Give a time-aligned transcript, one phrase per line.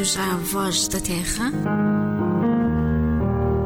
[0.00, 1.52] bem-vindos à Voz da Terra,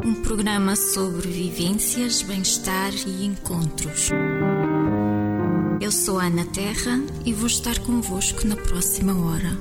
[0.03, 4.09] um programa sobre vivências, bem-estar e encontros.
[5.79, 9.57] Eu sou Ana Terra e vou estar convosco na próxima hora.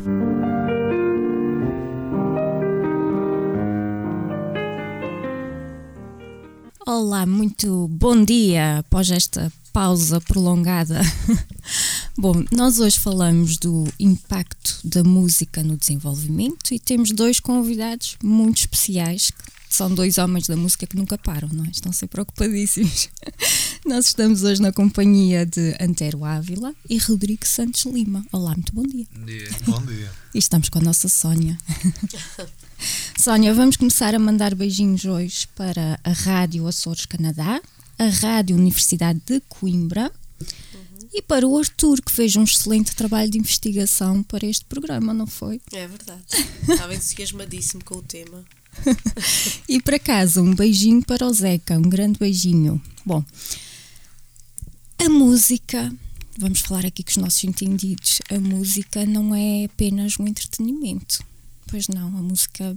[6.84, 11.00] Olá, muito bom dia após esta pausa prolongada.
[12.16, 18.58] Bom, nós hoje falamos do impacto da música no desenvolvimento e temos dois convidados muito
[18.58, 21.68] especiais, que são dois homens da música que nunca param, não é?
[21.70, 23.08] Estão sempre ocupadíssimos.
[23.84, 28.24] Nós estamos hoje na companhia de Antero Ávila e Rodrigo Santos Lima.
[28.30, 29.06] Olá, muito bom dia.
[29.12, 29.48] Bom dia.
[29.66, 30.10] Bom dia.
[30.32, 31.58] E estamos com a nossa Sónia.
[33.18, 37.60] Sónia, vamos começar a mandar beijinhos hoje para a Rádio Açores Canadá,
[37.98, 40.12] a Rádio Universidade de Coimbra.
[41.14, 45.28] E para o Arthur, que fez um excelente trabalho de investigação para este programa, não
[45.28, 45.60] foi?
[45.72, 46.24] É verdade.
[46.68, 48.44] Estava entusiasmadíssimo com o tema.
[49.68, 52.82] e para casa, um beijinho para o Zeca, um grande beijinho.
[53.06, 53.24] Bom,
[54.98, 55.94] a música,
[56.36, 61.24] vamos falar aqui com os nossos entendidos, a música não é apenas um entretenimento.
[61.68, 62.74] Pois não, a música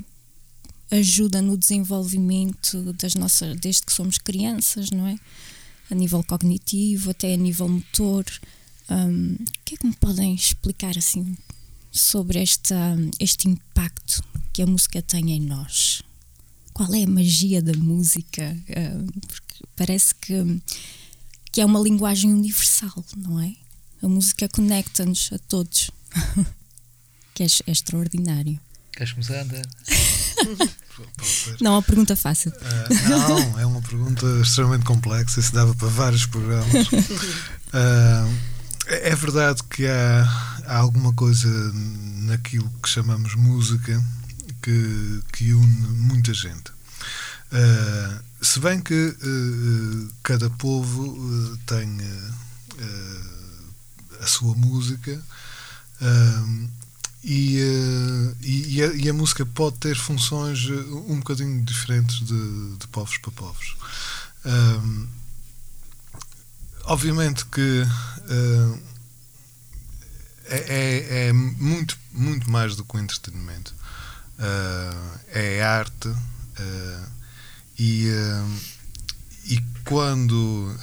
[0.91, 5.17] ajuda no desenvolvimento das nossas, desde que somos crianças, não é?
[5.89, 8.25] A nível cognitivo, até a nível motor.
[8.89, 11.37] Um, o que é que me podem explicar assim
[11.91, 16.01] sobre esta, este impacto que a música tem em nós?
[16.73, 18.55] Qual é a magia da música?
[18.69, 20.61] Uh, porque parece que,
[21.51, 23.55] que é uma linguagem universal, não é?
[24.01, 25.89] A música conecta-nos a todos,
[27.33, 28.59] que é, é extraordinário.
[28.97, 29.61] Queres começar, André?
[31.61, 32.51] não, é uma pergunta fácil.
[32.51, 35.39] Uh, não, é uma pergunta extremamente complexa.
[35.39, 36.87] Isso dava para vários programas.
[36.87, 38.37] Uh,
[38.89, 40.23] é verdade que há,
[40.65, 41.47] há, alguma coisa
[42.23, 44.03] naquilo que chamamos música
[44.63, 46.71] que, que une muita gente.
[47.51, 49.15] Uh, se bem que
[50.23, 51.99] cada povo tem
[54.19, 55.21] a sua música.
[57.23, 60.73] E, uh, e, a, e, a, música pode ter funções eh,
[61.11, 63.75] um bocadinho diferentes de, de povos para povos.
[64.45, 65.07] Um,
[66.85, 68.79] obviamente que uh,
[70.45, 73.73] é, é, muito, muito mais do que o um entretenimento.
[74.39, 76.13] Uh, é arte
[77.77, 78.07] e,
[79.45, 80.75] e quando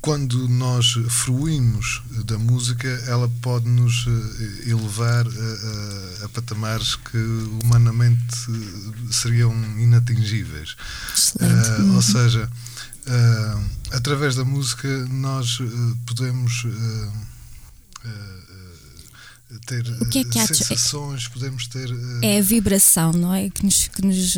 [0.00, 7.18] quando nós fruímos da música, ela pode nos eh, elevar a, a, a, patamares que
[7.62, 8.34] humanamente
[9.10, 10.74] seriam inatingíveis.
[11.36, 12.50] Uh, ou seja,
[13.06, 16.64] uh, através da música nós uh, podemos
[19.66, 21.90] ter que é que sensações, podemos ter.
[22.22, 23.50] É a vibração, não é?
[23.50, 24.36] Que nos, que nos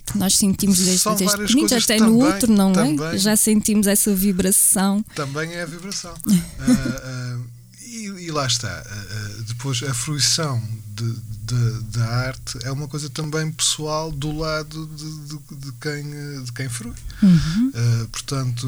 [0.00, 2.74] que nós sentimos desde, desde pequeninos, até também, no outro, não é?
[2.74, 3.18] também, é?
[3.18, 5.04] Já sentimos essa vibração.
[5.14, 6.14] Também é a vibração.
[6.26, 6.32] uh,
[7.40, 7.46] uh,
[7.82, 8.82] e, e, lá está.
[8.86, 10.62] Uh, depois, a fruição
[10.94, 11.12] de,
[11.44, 16.68] de, da arte é uma coisa também pessoal do lado de, de, quem, de quem
[16.68, 16.94] frui.
[17.22, 17.72] Uhum.
[18.10, 18.66] portanto,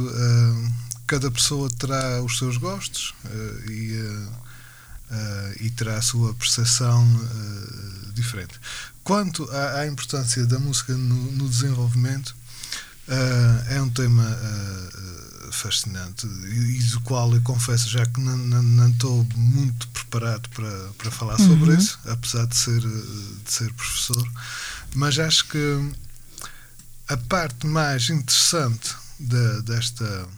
[1.06, 3.14] cada pessoa terá os seus gostos
[3.70, 3.96] e.
[5.60, 7.06] e terá a sua percepção
[8.14, 8.54] diferente.
[9.04, 12.34] Quanto à, à importância da música no, no desenvolvimento,
[13.08, 18.88] uh, é um tema uh, fascinante e, e, do qual eu confesso já que não,
[18.90, 21.48] estou muito preparado para, para falar uhum.
[21.48, 24.28] sobre isso, apesar de ser, de ser professor,
[24.94, 25.92] mas acho que
[27.08, 30.28] a parte mais interessante de, desta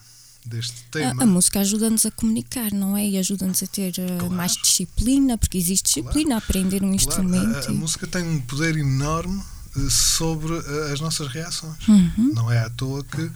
[0.44, 1.22] deste tema.
[1.22, 3.08] A, a música ajuda-nos a comunicar, não é?
[3.08, 4.30] E ajuda-nos a ter uh, claro.
[4.30, 6.34] mais disciplina, porque existe disciplina claro.
[6.34, 6.94] a aprender um claro.
[6.94, 7.68] instrumento.
[7.68, 9.42] A, a, música tem um poder enorme
[9.76, 11.88] uh, sobre uh, as nossas reações.
[11.88, 12.32] Uhum.
[12.34, 13.30] Não é à toa que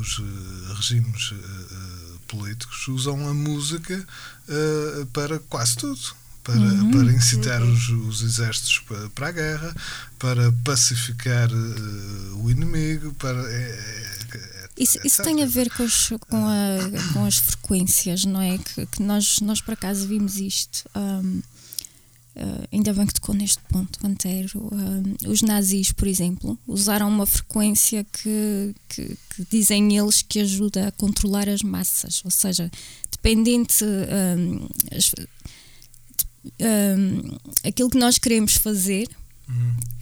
[0.00, 0.20] os
[0.74, 1.34] regimes
[2.26, 4.04] políticos usam a música
[5.12, 6.00] para quase tudo
[6.42, 6.90] para, uhum.
[6.90, 9.76] para incitar os, os exércitos para, para, a guerra,
[10.18, 16.36] para pacificar uh, o inimigo, para é, isso, isso tem a ver com, os, com,
[16.36, 18.58] a, com as frequências, não é?
[18.58, 20.88] Que, que, nós, nós por acaso vimos isto.
[20.96, 21.42] Um,
[22.36, 24.70] uh, ainda bem que tocou neste ponto, Antero.
[24.72, 30.88] Um, os nazis, por exemplo, usaram uma frequência que, que, que, dizem eles que ajuda
[30.88, 32.70] a controlar as massas, ou seja,
[33.10, 33.84] dependente.
[33.84, 34.66] Um,
[34.96, 35.12] as,
[36.60, 39.06] um, aquilo que nós queremos fazer.
[39.48, 40.01] Uhum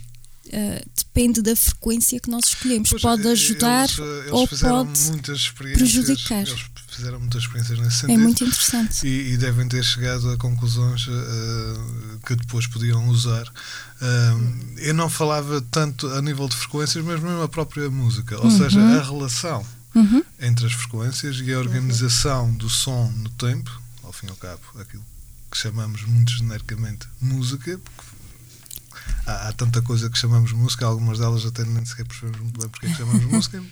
[0.52, 2.90] uh, depende da frequência que nós escolhemos.
[2.90, 6.42] Pois, pode ajudar eles, eles ou pode prejudicar.
[6.46, 8.20] Eles fizeram muitas experiências nesse É sentido.
[8.20, 9.06] muito interessante.
[9.06, 13.46] E, e devem ter chegado a conclusões uh, que depois podiam usar.
[13.46, 18.44] Uh, eu não falava tanto a nível de frequências, mas mesmo a própria música, ou
[18.44, 18.58] Uhum.
[18.58, 19.64] seja, a relação
[19.94, 20.22] Uhum.
[20.40, 23.70] entre as frequências e a organização do som no tempo,
[24.04, 25.04] ao fim e ao cabo, aquilo
[25.50, 28.09] que chamamos muito genericamente música, porque
[29.26, 32.68] há, há tanta coisa que chamamos música, algumas delas até nem sequer percebemos muito bem
[32.68, 33.62] porque é que chamamos música.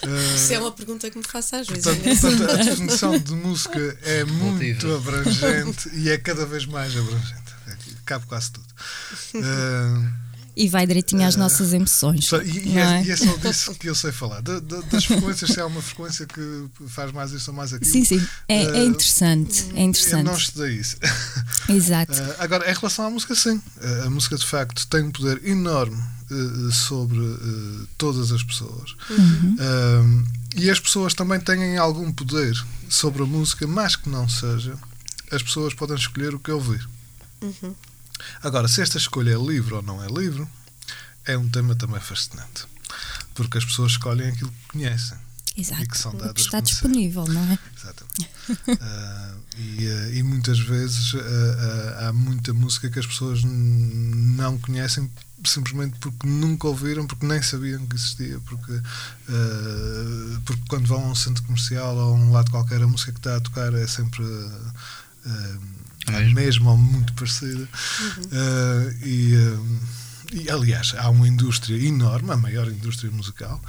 [0.00, 1.82] Eh, eh, Isso é uma pergunta que me faço às vezes.
[1.82, 2.14] Portanto, né?
[2.14, 7.52] portanto, a definição de música é muito abrangente e é cada vez mais abrangente.
[7.66, 8.66] É Cabe quase tudo.
[9.34, 10.27] Eh,
[10.60, 12.28] E vai direitinho às Eh, nossas emoções.
[12.32, 13.04] e, e é, é?
[13.04, 14.40] e é só disso que eu sei falar.
[14.42, 17.92] Da- da- das frequências, se há uma frequência que faz mais isso ou mais aquilo.
[17.92, 18.26] Sim, sim.
[18.48, 19.64] É, é Eh, interessante.
[19.74, 20.24] É Eu interessante.
[20.24, 20.96] não estudei isso.
[21.70, 22.12] Exato.
[22.12, 23.62] Eh, agora, em relação à música, sim.
[23.80, 25.96] Eh, a música, de facto, tem um poder enorme
[26.72, 27.18] sobre
[27.96, 28.94] todas as pessoas.
[29.10, 29.56] Uhum.
[29.60, 30.24] Um,
[30.56, 32.54] e as pessoas também têm algum poder
[32.88, 34.74] sobre a música, mas que não seja,
[35.30, 36.86] as pessoas podem escolher o que ouvir.
[37.40, 37.74] Uhum.
[38.42, 40.46] Agora, se esta escolha é livre ou não é livre,
[41.24, 42.66] é um tema também fascinante.
[43.34, 45.18] Porque as pessoas escolhem aquilo que conhecem.
[45.58, 45.88] Exato.
[45.88, 47.58] que são O dadas que está disponível, não é?
[47.76, 48.30] Exatamente.
[48.80, 55.10] Ah, e, ah, e muitas vezes ah, há muita música que as pessoas não conhecem
[55.44, 58.72] simplesmente porque nunca ouviram, porque nem sabiam que existia, porque,
[59.28, 63.12] ah, porque quando vão a um centro comercial ou a um lado qualquer, a música
[63.12, 64.24] que está a tocar é sempre
[65.26, 65.58] ah,
[66.08, 66.40] A mesma.
[66.40, 67.68] mesma ou muito parecida.
[68.32, 73.60] Ah, e, ah, e, aliás, há uma indústria enorme, a maior indústria musical,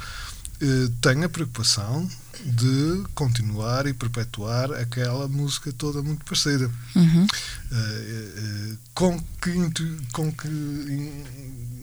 [0.60, 2.06] eh, tem a preocupação
[2.44, 6.70] de continuar e perpetuar aquela música toda muito parecida.
[6.96, 7.26] Uhum.
[7.72, 11.24] Eh, eh, com que, com que in-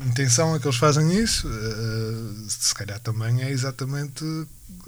[0.06, 1.48] intenção é que eles fazem isso?
[1.48, 4.24] Eh, se calhar também é exatamente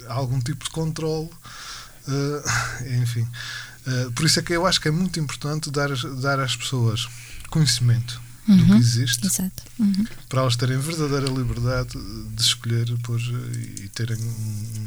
[0.08, 1.28] algum tipo de controle.
[3.02, 3.26] enfim.
[3.86, 6.54] Eh, por isso é que eu acho que é muito importante dar, às- dar às
[6.56, 7.08] pessoas
[7.48, 8.66] conhecimento do Uhum.
[8.66, 9.62] que existe Exato.
[9.78, 10.06] Uhum.
[10.28, 11.92] para elas terem verdadeira liberdade
[12.34, 14.86] de escolher depois e terem um,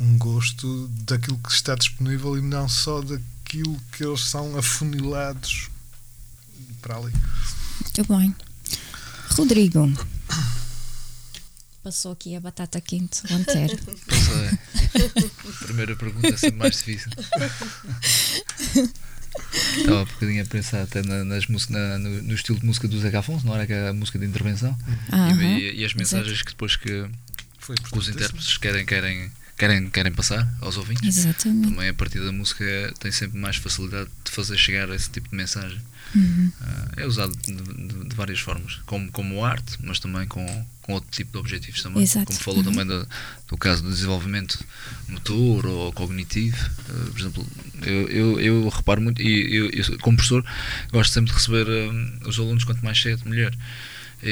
[0.00, 5.68] um gosto daquilo que está disponível e não só daquilo que eles são afunilados
[6.80, 7.12] para ali.
[7.82, 8.34] Muito bem.
[9.30, 9.92] Rodrigo.
[11.84, 13.76] Passou aqui a batata quente Antero.
[14.06, 14.58] Passei.
[15.66, 17.10] Primeira pergunta é sempre mais difícil.
[19.76, 22.98] Estava um bocadinho a pensar até na, nas na- no, no estilo de música do
[22.98, 24.76] Zeca Afonso, não era que a música de intervenção?
[25.10, 25.42] E- Aham.
[25.58, 27.06] e, e as mensagens que depois que,
[27.58, 31.16] Foi que os intérpretes querem, querem, querem, querem passar aos ouvintes.
[31.18, 31.68] Exatamente.
[31.68, 32.64] Também a partir da música
[33.00, 35.80] tem sempre mais facilidade de fazer chegar esse tipo de mensagem.
[36.14, 36.52] Uhum.
[36.60, 40.92] Ah, é usado de, de- de várias formas, como, como arte, mas também com, com
[40.92, 42.02] outro tipo de objetivos também.
[42.02, 42.26] Exato.
[42.26, 42.70] Como falou Uhum.
[42.70, 43.08] também do,
[43.48, 44.64] do caso do desenvolvimento
[45.08, 46.56] motor ou cognitivo.
[46.88, 47.46] Ah, por exemplo,
[47.82, 50.44] eu, eu, eu reparo muito, e eu, eu, como professor,
[50.92, 53.52] gosto sempre de receber ah, os alunos quanto mais cedo, melhor.
[54.22, 54.28] E,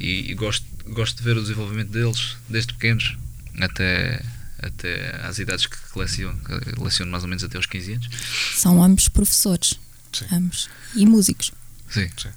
[0.00, 3.16] e- e gosto, gosto de ver o desenvolvimento deles, desde pequenos
[3.60, 4.22] até,
[4.62, 8.08] até às idades que leciono, mais ou menos até aos 15 anos.
[8.54, 9.74] São ambos professores.
[10.12, 10.24] Sim.
[10.32, 10.68] Ambos.
[10.94, 11.52] E músicos.
[11.90, 12.08] Sim.
[12.16, 12.28] Sim.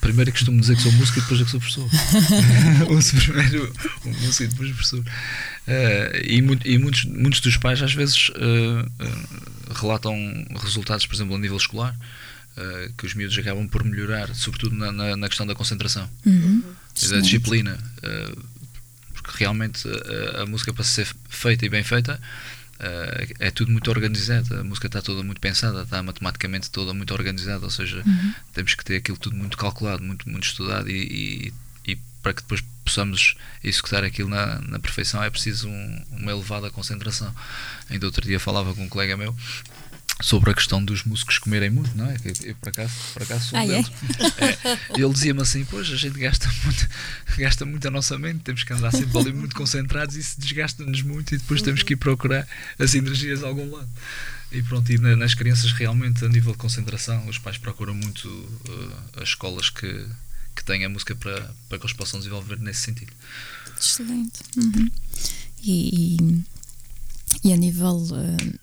[0.00, 1.88] Primeiro é que costumo dizer que sou músico e depois é que sou professor.
[2.90, 3.72] Ouço primeiro
[4.04, 5.04] o músico e depois o professor.
[5.68, 10.16] Eh, e mu- e muitos, muitos dos pais às vezes eh, eh, relatam
[10.60, 11.94] resultados, por exemplo, a nível escolar,
[12.56, 16.62] eh, que os miúdos acabam por melhorar, sobretudo na, na, na questão da concentração Uhum.
[17.02, 17.78] e da disciplina.
[18.02, 18.32] eh,
[19.26, 22.20] porque realmente eh, a música para ser feita e bem feita
[22.78, 24.54] eh, é tudo muito organizado.
[24.60, 28.04] A música está toda muito pensada, está matematicamente toda muito organizada, ou seja,
[28.52, 31.52] temos que ter aquilo tudo muito calculado, muito, muito estudado e,
[31.86, 36.30] e, e para que depois possamos executar aquilo na, na perfeição é preciso um- uma
[36.30, 37.34] elevada concentração.
[37.90, 39.34] Ainda outro dia falava com um colega meu
[40.22, 42.16] sobre a questão dos músicos comerem muito, não é?
[42.42, 43.68] Eu, por acaso, por acaso sou um Ah, é?
[43.68, 43.90] deles.
[44.38, 44.98] É.
[44.98, 46.88] E ele dizia-me assim: Pois, a gente gasta muito,
[47.38, 51.02] gasta muito a nossa mente, temos que andar sempre ali muito concentrados e isso desgasta-nos
[51.02, 53.88] muito e depois temos que ir procurar as energias a algum lado.
[54.52, 58.26] E pronto, e na- nas crianças realmente a nível de concentração, os pais procuram muito
[58.28, 60.06] uh, as escolas que,
[60.54, 63.12] que têm a música para, para que eles possam desenvolver nesse sentido.
[63.78, 64.40] Excelente.
[64.56, 64.90] Uhum.
[65.62, 66.44] E, e,
[67.48, 68.54] e a nível eh,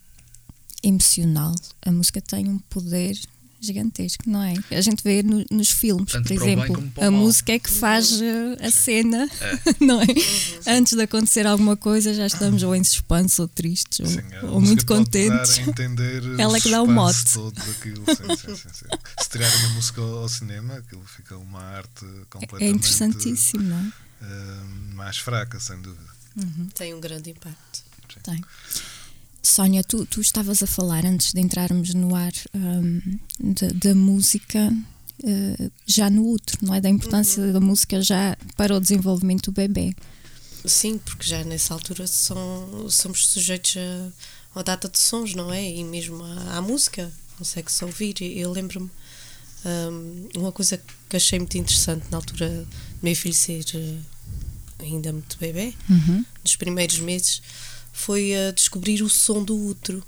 [0.84, 3.18] emocional, a música tem um poder
[3.62, 4.56] gigantesco, não é?
[4.72, 7.22] A gente vê no- nos filmes, Tanto por exemplo, a mal.
[7.22, 9.26] música é que faz uh, a cena,
[9.80, 10.06] não é?
[10.68, 14.20] Antes de acontecer alguma coisa, já estamos ou em suspense ou tristes ou, Sim,
[14.52, 15.60] ou muito contentes.
[16.38, 17.30] Ela é que dá o mote.
[17.30, 17.52] Sim,
[18.36, 18.86] sim, sim, sim.
[19.22, 23.92] Se tirarem a música ao cinema, aquilo fica uma arte completamente É interessantíssimo, não é?
[24.24, 26.12] eh, mais fraca, sem dúvida.
[26.76, 27.82] Tem um grande impacto.
[28.24, 28.44] Tem.
[29.46, 33.02] Sónia, tu, tu estavas a falar antes de entrarmos no ar hum,
[33.82, 34.72] da, música
[35.24, 36.80] eh, já no útero, não é?
[36.80, 39.94] Da importância da música já para o desenvolvimento do bebê.
[40.66, 43.76] Sim, porque já nessa altura são, somos sujeitos
[44.56, 45.70] a, à data de sons, não é?
[45.70, 48.16] E mesmo à, à música, consegue-se ouvir.
[48.22, 48.90] Eu lembro-me
[49.66, 52.68] hum, uma coisa que achei muito interessante na altura do
[53.04, 53.98] meu filho ser eh,
[54.80, 56.24] ainda muito bebê, Uhum.
[56.44, 57.42] nos primeiros meses,
[57.94, 60.04] foi a descobrir o som do útero.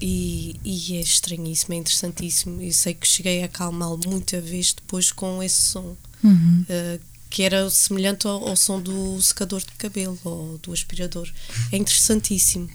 [0.00, 2.62] E, e é estranhíssimo, é interessantíssimo.
[2.62, 5.96] Eu sei que cheguei a acalmá-lo muita vez depois com esse som.
[6.22, 6.64] Uhum.
[6.68, 11.28] Uh, que era semelhante ao, ao som do secador de cabelo ou do aspirador.
[11.72, 12.70] É interessantíssimo.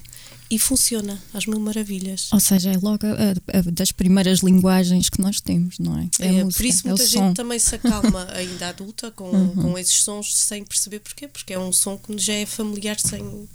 [0.50, 2.28] E funciona às mil maravilhas.
[2.32, 6.08] Ou seja, é logo a- a- das primeiras linguagens que nós temos, não é?
[6.20, 7.26] É, É, música, por isso é muita som.
[7.26, 9.54] gente também se acalma ainda adulta com, Uhum.
[9.56, 13.48] com esses sons sem perceber porquê, porque é um som que já é familiar sem,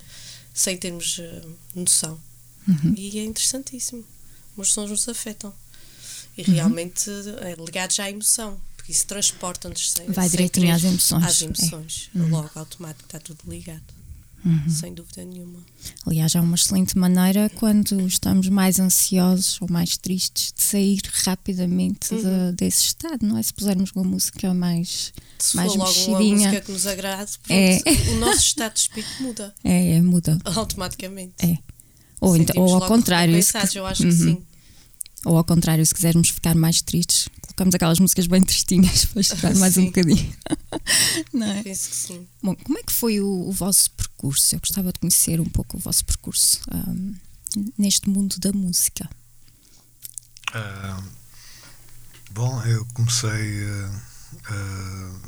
[0.54, 1.42] sem termos eh,
[1.76, 2.20] noção.
[2.68, 2.94] Uhum.
[2.96, 4.04] E é interessantíssimo.
[4.58, 5.54] Os sons nos afetam.
[6.38, 6.54] E Uhum.
[6.56, 7.10] realmente
[7.42, 11.42] é ligado já à emoção, porque isso transporta-nos sem Vai sem direitinho às emoções, Às
[11.42, 11.46] é.
[11.46, 12.10] emoções.
[12.16, 12.30] Uhum.
[12.30, 13.82] Logo, automático, está tudo ligado.
[14.46, 14.70] Uhum.
[14.70, 15.60] Sem dúvida nenhuma.
[16.06, 22.14] Aliás, é uma excelente maneira quando estamos mais ansiosos ou mais tristes de sair rapidamente
[22.14, 22.22] Uhum.
[22.52, 23.44] de- desse estado, não é?
[23.44, 25.12] Se pusermos uma música mais.
[25.38, 26.48] Se Mais for logo uma mexidinha.
[26.50, 27.80] música que nos agrade, É.
[28.12, 30.38] o nosso estado de espírito muda É, é muda.
[30.46, 31.34] automaticamente.
[31.40, 31.58] É.
[32.22, 34.36] Ou, então, ou ao contrário, recompensados, eu acho que Uhum.
[34.36, 34.44] sim.
[35.26, 39.56] Ou ao contrário, se quisermos ficar mais tristes, colocamos aquelas músicas bem tristinhas para chorar
[39.56, 40.34] mais um bocadinho.
[41.34, 41.64] não é?
[41.64, 42.28] Penso que sim.
[42.42, 44.56] Bom, como é que foi o, o vosso percurso?
[44.56, 47.14] Eu gostava de conhecer um pouco o vosso percurso ahm,
[47.78, 49.10] neste mundo da música.
[50.54, 51.02] Ah,
[52.32, 54.02] bom, eu comecei ah,
[54.50, 55.20] ah,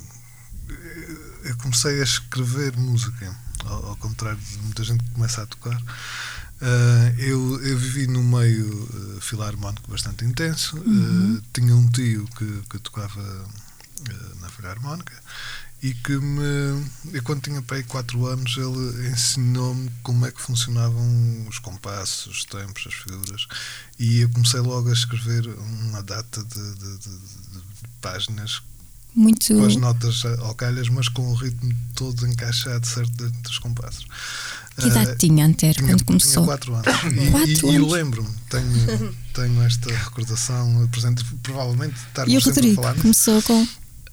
[1.43, 5.81] eu comecei a escrever música, ao, ao contrário de muita gente que começa a tocar.
[6.61, 10.77] Ah, eu, eu vivi num meio ah, filarmónico bastante intenso.
[10.77, 13.21] Ah, tinha um tio que, que tocava
[14.39, 15.13] na filarmónica
[15.83, 16.41] e que me,
[17.13, 22.45] eu quando tinha pai 4 anos ele ensinou-me como é que funcionavam os compassos, os
[22.45, 23.47] tempos, as figuras
[23.99, 27.61] e eu comecei logo a escrever uma data de, de- de- de
[28.01, 28.61] páginas
[29.15, 29.53] Muito.
[29.53, 34.05] com as notas ao calhas, mas com o ritmo todo encaixado certo dentro dos compassos.
[34.79, 36.43] Que idade Ah, tinha Antero tinha, quando começou?
[36.43, 36.87] Tinha 4 anos.
[37.27, 42.81] E, Quatro e- e lembro-me, tenho, tenho esta recordação presente, provavelmente estarmos E o Rodrigo
[43.01, 43.67] começou com.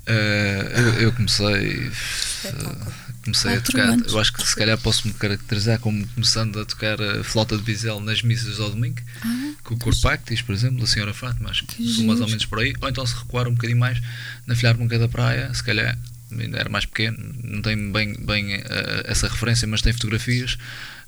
[0.06, 1.88] Eh, eu, eu comecei.
[1.88, 2.92] Espetáculo.
[3.24, 3.88] Comecei a Quatro tocar.
[3.90, 4.12] anos.
[4.12, 7.62] Eu acho que se calhar posso me caracterizar como começando a tocar a flauta de
[7.62, 8.96] bisel nas missas ao domingo,
[9.64, 11.50] com o Corpactis, por exemplo, da Senhora Fátima.
[11.50, 12.72] Acho que, Ah, Que sou mais ou menos por aí.
[12.80, 14.00] Ou então se recuar um bocadinho mais
[14.46, 15.98] na Filharmónica da Praia, se calhar
[16.30, 20.56] ainda era mais pequeno, não tenho bem, bem eh, essa referência, mas tem fotografias.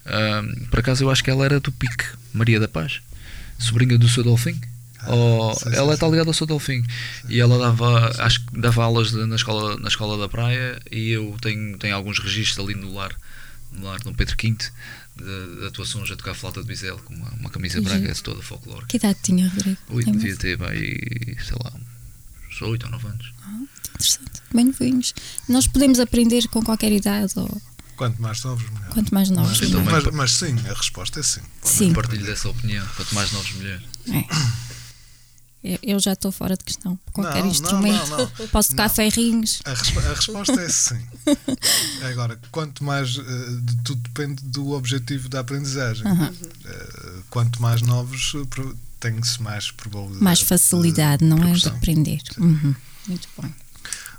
[0.06, 3.00] Ahm, por acaso eu acho que ela era do Pique, Maria da Paz,
[3.58, 4.58] sobrinha do seu Delfim.
[5.02, 6.82] Ah, Ou- sim, sim, ela está ligada ao seu Delfim
[7.28, 11.10] e ela dava acho que dava aulas de- na escola na escola da praia e
[11.10, 13.14] eu tenho, tenho alguns registros ali no lar
[13.72, 14.48] no lar de Dom Pedro V
[15.16, 18.88] de, de atuações a tocar flauta de bisel com uma, uma camisa branca toda folclórica
[18.88, 19.78] Que idade tinha, Rodrigo?
[19.88, 20.36] Ui, Lembra-se?
[20.36, 21.72] devia ter aí, sei lá
[22.62, 23.32] uns 8 ou 9 anos
[23.94, 24.30] Interessante.
[24.54, 25.14] Bem novinhos.
[25.48, 27.60] Nós podemos aprender com qualquer idade, ou
[27.96, 28.88] Quanto mais novos, melhor.
[28.94, 29.58] quanto mais novos.
[29.60, 30.02] Mas, Então, melhor.
[30.04, 31.40] mas, mas- sim, a resposta é sim.
[31.62, 31.92] Sim.
[31.92, 33.82] partilho dessa opinião quanto mais novos melhor
[35.62, 35.78] É.
[35.82, 36.98] Eu- já estou fora de questão.
[37.12, 38.06] Qualquer Não, instrumento.
[38.08, 38.48] não, não.
[38.48, 38.94] Posso tocar Não.
[38.94, 39.60] ferrinhos.
[39.66, 41.06] A, resp- a resposta é sim.
[42.10, 43.10] Agora, quanto mais.
[43.10, 46.04] de- tudo depende do objetivo da aprendizagem.
[46.64, 48.32] Eh, quanto mais novos,
[49.00, 50.22] tem-se mais probabilidade.
[50.24, 51.52] Mais facilidade, não é?
[51.52, 52.20] De aprender.
[52.38, 52.74] Uhum.
[53.08, 53.54] Muito bem.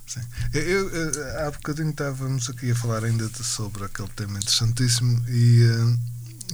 [0.07, 0.19] Sim.
[0.53, 5.23] Eu, eu, eh, há bocadinho estávamos aqui a falar ainda de- sobre aquele tema interessantíssimo
[5.29, 5.97] e, eh,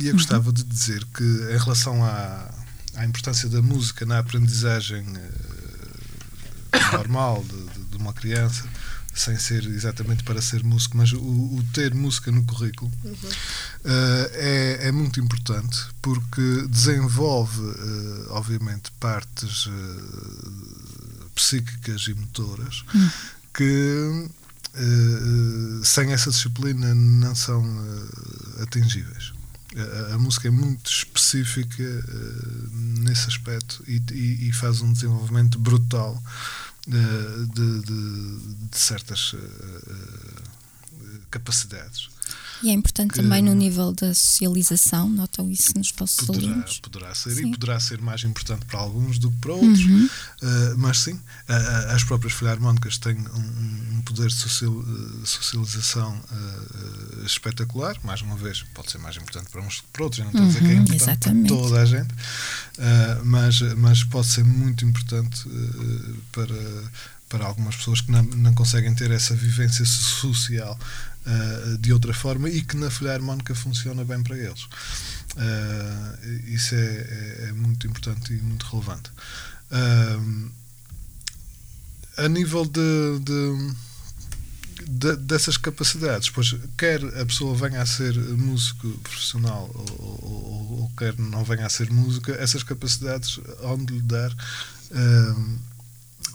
[0.04, 2.54] e eu gostava de dizer que, em relação à,
[2.96, 8.64] à importância da música na aprendizagem eh, normal de, de- de uma criança,
[9.18, 12.92] sem ser exatamente para ser músico, mas o, o ter música no currículo
[13.84, 22.84] eh, é, é muito importante porque desenvolve, eh, obviamente, partes eh, psíquicas e motoras
[23.54, 24.30] que
[24.76, 27.64] eh, sem essa disciplina não são
[28.62, 29.34] atingíveis.
[30.14, 32.70] A, música é muito específica uh,
[33.02, 39.36] nesse aspecto e, e, e, faz um desenvolvimento brutal uh, de, de, de, certas
[41.30, 42.10] capacidades.
[42.64, 46.80] E é importante que, também no nível da socialização, notam isso nos vossos poderá, alunos?
[46.80, 47.48] Poderá ser sim.
[47.48, 50.06] e poderá ser mais importante para alguns do que para outros, uhum.
[50.06, 56.18] uh, mas sim, uh, as próprias filarmónicas têm um, um poder de social, uh, socialização
[56.18, 57.98] uh, espetacular.
[58.04, 60.32] Mais uma vez, pode ser mais importante para uns do que para outros, eu não
[60.32, 61.48] estou uhum, a dizer que é uhum, importante exatamente.
[61.48, 62.16] para toda a gente,
[63.24, 65.44] mas, mas pode ser muito importante
[66.32, 66.56] para
[67.30, 70.78] para algumas pessoas que não, não conseguem ter essa vivência social
[71.26, 74.64] uh, de outra forma e que na folha harmónica funciona bem para eles.
[74.64, 79.12] Uh, isso é, é, é, muito importante e muito relevante.
[79.72, 80.52] Uh,
[82.18, 83.74] a nível de, de,
[84.88, 90.92] de, dessas capacidades, pois quer a pessoa venha a ser músico profissional ou, ou, ou
[90.98, 94.34] quer não venha a ser música, essas capacidades onde lhe dar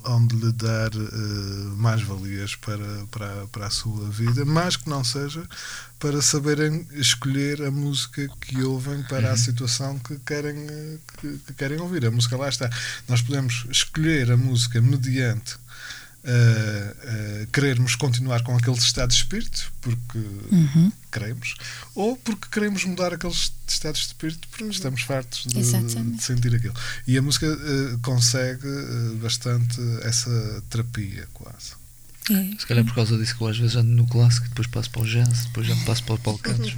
[0.05, 5.47] onde lhe dar uh, mais-valias para, para, para a sua vida, mas que não seja
[5.99, 9.35] para saberem escolher a música que ouvem para uhum.
[9.35, 12.05] a situação que querem, eh, que, que, querem ouvir.
[12.05, 12.69] A música lá está.
[13.09, 15.62] Nós podemos escolher a música mediante
[16.25, 20.93] uh, querermos continuar com aquele estado de espírito, porque uhum.
[21.11, 21.55] queremos,
[21.95, 26.75] ou porque queremos mudar aqueles estados de espírito porque estamos fartos de, de sentir aquilo.
[27.07, 28.67] E a música uh, consegue
[29.21, 31.82] bastante essa terapia, quase.
[32.31, 32.59] É.
[32.59, 35.03] Se calhar por causa disso que eu às vezes ando no clássico, depois passo para
[35.03, 36.73] o jazz, depois já passo para o Balcanos.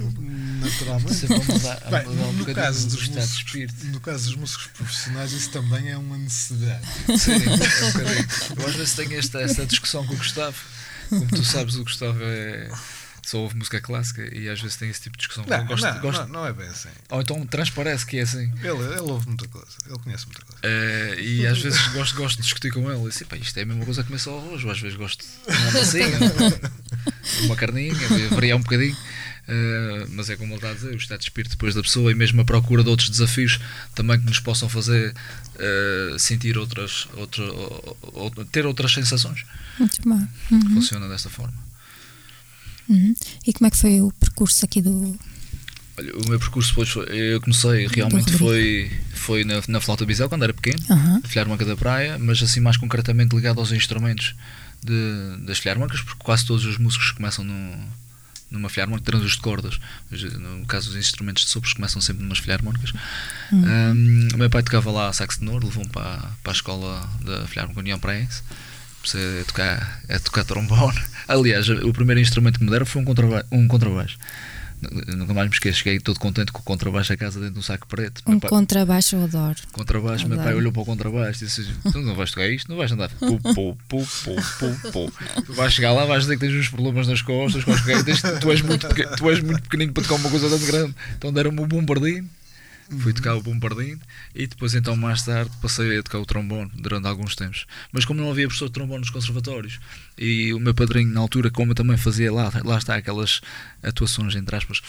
[0.59, 1.13] Naturalmente.
[1.13, 4.67] Sempre a mudar, a Bem, mudar um no, caso dos músicos, no caso dos músicos
[4.67, 6.85] profissionais, isso também é uma necessidade.
[7.19, 10.57] Sim, é um Eu às vezes tenho esta, esta discussão com o Gustavo.
[11.09, 12.69] Como tu sabes, o Gustavo é
[13.29, 15.45] só ouve música clássica e às vezes tem esse tipo de discussão.
[15.47, 16.19] Não, gosto, não, gosto...
[16.21, 16.89] não, não, é bem assim.
[17.09, 18.51] Ou então transparece que é assim.
[18.61, 20.61] Ele, ele ouve muita coisa, ele conhece muita coisa.
[20.63, 23.03] Uh, e às vezes gosto, gosto de discutir com ele.
[23.03, 24.63] E assim, pá, isto é a mesma coisa que começa ao arroz.
[24.63, 26.19] Ou às vezes gosto de uma massinha,
[27.45, 27.95] uma carninha,
[28.31, 28.95] variar um bocadinho.
[29.47, 32.11] Uh, mas é como ele está a dizer, o estado de espírito depois da pessoa
[32.11, 33.59] e mesmo a procura de outros desafios
[33.93, 35.13] também que nos possam fazer
[35.55, 39.45] uh, sentir outras, outra, ou, ou, ter outras sensações.
[39.77, 40.27] Muito bom.
[40.51, 40.73] Uhum.
[40.73, 41.64] Funciona desta forma.
[42.89, 43.15] Uhum.
[43.45, 45.17] E como é que foi o percurso aqui do.
[45.97, 50.27] Olha, o meu percurso depois foi, eu comecei realmente foi, foi na, na flauta bisel
[50.27, 51.21] quando era pequeno, uhum.
[51.23, 54.35] Filharmônica da Praia, mas assim mais concretamente ligado aos instrumentos
[54.83, 57.77] de, das filharmônicas, porque quase todos os músicos começam no,
[58.51, 59.79] numa filharmónica, tirando os de cordas,
[60.11, 62.91] no caso dos instrumentos de sopros começam sempre numas filharmónicas.
[63.53, 63.63] Uhum.
[63.63, 67.79] Um, o meu pai tocava lá sax tenor, levou-me para, para a escola da Filharmónica
[67.79, 68.43] União Praense
[69.05, 70.99] comecei a tocar, a tocar trombone.
[71.27, 74.17] Aliás, o primeiro instrumento que me deram foi um, contraba um contrabaixo.
[75.07, 77.63] Nunca mais me esqueço, cheguei todo contente com o contrabaixo a casa dentro de um
[77.63, 78.21] saco preto.
[78.27, 79.55] Um pai, contrabaixo eu adoro.
[79.71, 80.35] Contrabaixo, adoro.
[80.35, 82.91] meu pai olhou para o contrabaixo e disse: Tu não vais tocar isto, não vais
[82.91, 83.09] andar.
[83.09, 85.13] Pu, pu, pu, pu, pu, pu.
[85.45, 87.81] Tu vais chegar lá, vais dizer que tens uns problemas nas costas, com as
[88.41, 88.87] tu, és muito
[89.17, 90.93] tu és muito pequenino para tocar uma coisa tão grande.
[91.17, 92.29] Então deram-me um bombardinho
[92.99, 93.99] Fui tocar o bombardino
[94.35, 97.65] e depois então mais tarde passei a tocar o trombone durante alguns tempos.
[97.91, 99.79] Mas como não havia professor de trombone nos conservatórios
[100.17, 103.41] e o meu padrinho na altura, como eu também fazia lá, lá está aquelas
[103.81, 104.81] atuações entre aspas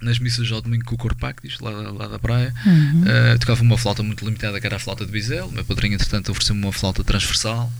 [0.00, 3.02] nas missas ao domingo com o Corpactis, lá, lá da praia, uhum.
[3.02, 5.48] uh, tocava uma flauta muito limitada que era a flauta de bisel.
[5.48, 7.72] O meu padrinho, entretanto, ofereceu-me uma flauta transversal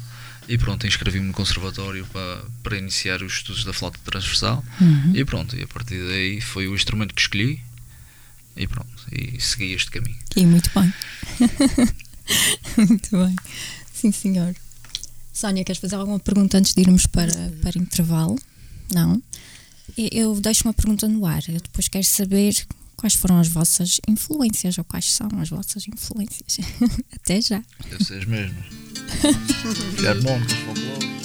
[0.48, 4.64] e pronto, inscrevi-me no conservatório para, para iniciar os estudos da flauta transversal.
[4.80, 5.12] Uhum.
[5.14, 7.60] E pronto, e a partir daí foi o instrumento que escolhi
[8.58, 10.18] e pronto, e segui este caminho.
[10.36, 10.92] E muito bem.
[12.76, 13.36] muito bem.
[13.94, 14.54] Sim, senhor.
[15.32, 18.36] Sónia, queres fazer alguma pergunta antes de irmos para, para intervalo?
[18.92, 19.22] Não?
[19.96, 21.42] Eu deixo uma pergunta no ar.
[21.48, 22.54] Eu depois quero saber
[22.96, 26.58] quais foram as vossas influências ou quais são as vossas influências.
[27.14, 27.62] Até já.
[27.88, 28.64] Deve ser as mesmas.
[30.64, 31.17] Folclore.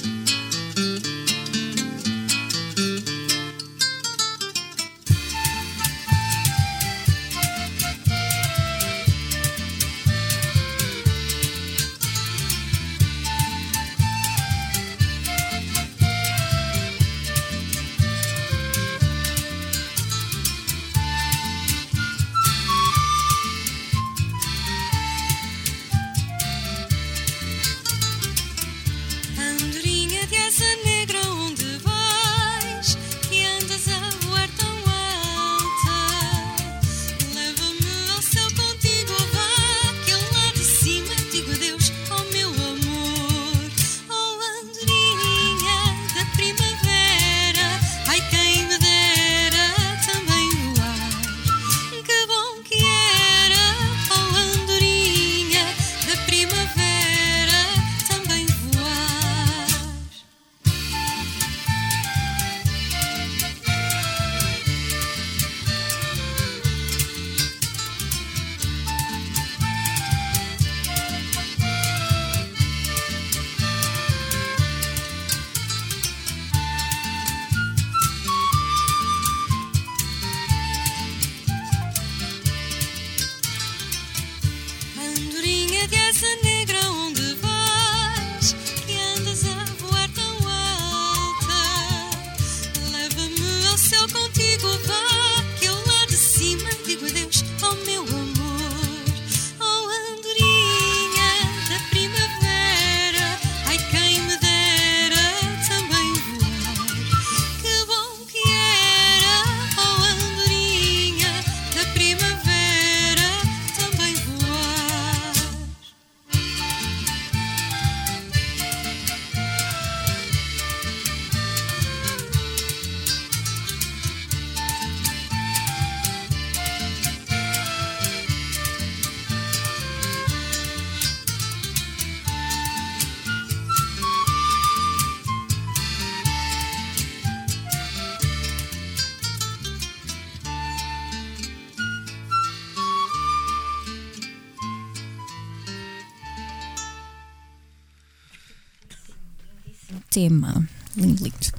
[150.14, 150.66] Tema.
[150.96, 151.52] Lindo, lindo.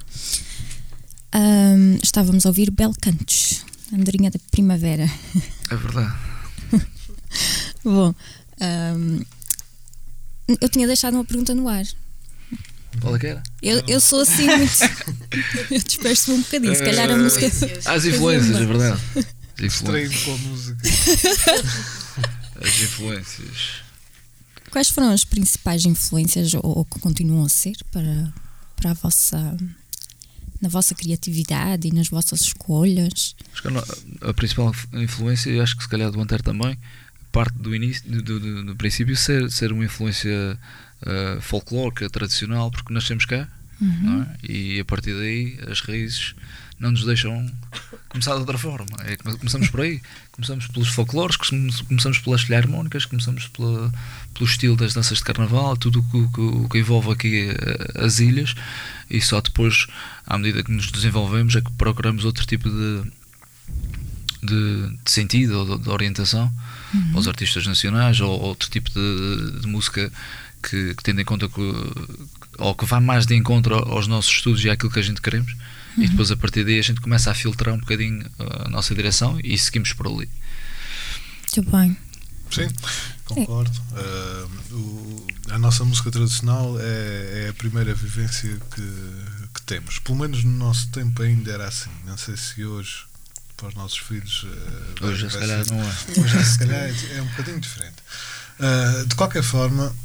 [1.36, 5.12] Um, estávamos a ouvir Belcantos, Andorinha da Primavera.
[5.70, 6.16] É verdade.
[7.84, 8.16] Bom,
[8.62, 9.20] um,
[10.62, 11.84] eu tinha deixado uma pergunta no ar.
[13.02, 13.44] Qual é que era?
[13.62, 14.72] Eu, eu sou assim muito.
[15.70, 16.74] eu disperso-me um bocadinho.
[16.74, 17.48] Se calhar a música.
[17.92, 19.02] As influências, é verdade.
[19.58, 20.24] As Distraído influências.
[20.24, 20.78] com a música.
[22.62, 23.58] As influências.
[24.70, 28.34] Quais foram as principais influências ou, ou que continuam a ser para,
[28.86, 29.58] para a vossa
[30.62, 33.36] na vossa criatividade e nas vossas escolhas?
[34.30, 36.78] A, principal influência, acho que se calhar do Antero também,
[37.32, 40.58] parte do início, do, do- do- princípio, ser, ser uma influência
[41.02, 43.48] uh, folclórica, tradicional, porque nascemos cá,
[43.82, 44.38] não é?
[44.48, 46.34] e a partir daí as raízes
[46.80, 47.52] não nos deixam
[48.08, 48.96] começar de outra forma.
[49.04, 50.00] É, come- começamos por aí,
[50.36, 53.92] começamos pelos folclores, come- começamos pelas filharmónicas, começamos pela,
[54.34, 58.54] pelo estilo das danças de carnaval, tudo o que, que- envolve aqui eh, as ilhas,
[59.10, 59.88] e só depois,
[60.28, 63.04] à medida que nos desenvolvemos, é que procuramos outro tipo de,
[64.44, 66.52] de, de sentido ou de, de orientação
[67.14, 70.12] aos artistas nacionais ou outro tipo de, de música
[70.64, 71.62] que, que tendo em conta que,
[72.58, 75.56] ou que vá mais de encontro aos nossos estudos e àquilo que a gente queremos
[75.98, 79.40] e depois a partir daí a gente começa a filtrar um bocadinho a nossa direção
[79.44, 80.30] e seguimos por ali.
[81.56, 81.98] Muito bem.
[82.52, 82.68] Sim,
[83.26, 83.72] concordo.
[83.94, 88.82] Ah, o- a nossa música tradicional é, é a primeira vivência que,
[89.54, 90.00] que temos.
[90.00, 91.90] Pelo menos no nosso tempo ainda era assim.
[92.06, 93.06] Não sei se hoje,
[93.58, 94.46] para os nossos filhos.
[95.00, 95.96] vai- Hoje se calhar ser- não é.
[96.20, 97.96] Hoje, se calhar, é um bocadinho diferente.
[98.60, 99.96] Ah, de qualquer forma,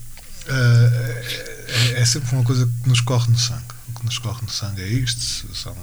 [0.48, 3.80] ah, é, é sempre uma coisa que nos corre no sangue.
[4.01, 5.77] Que nos corre no sangue é isto: são,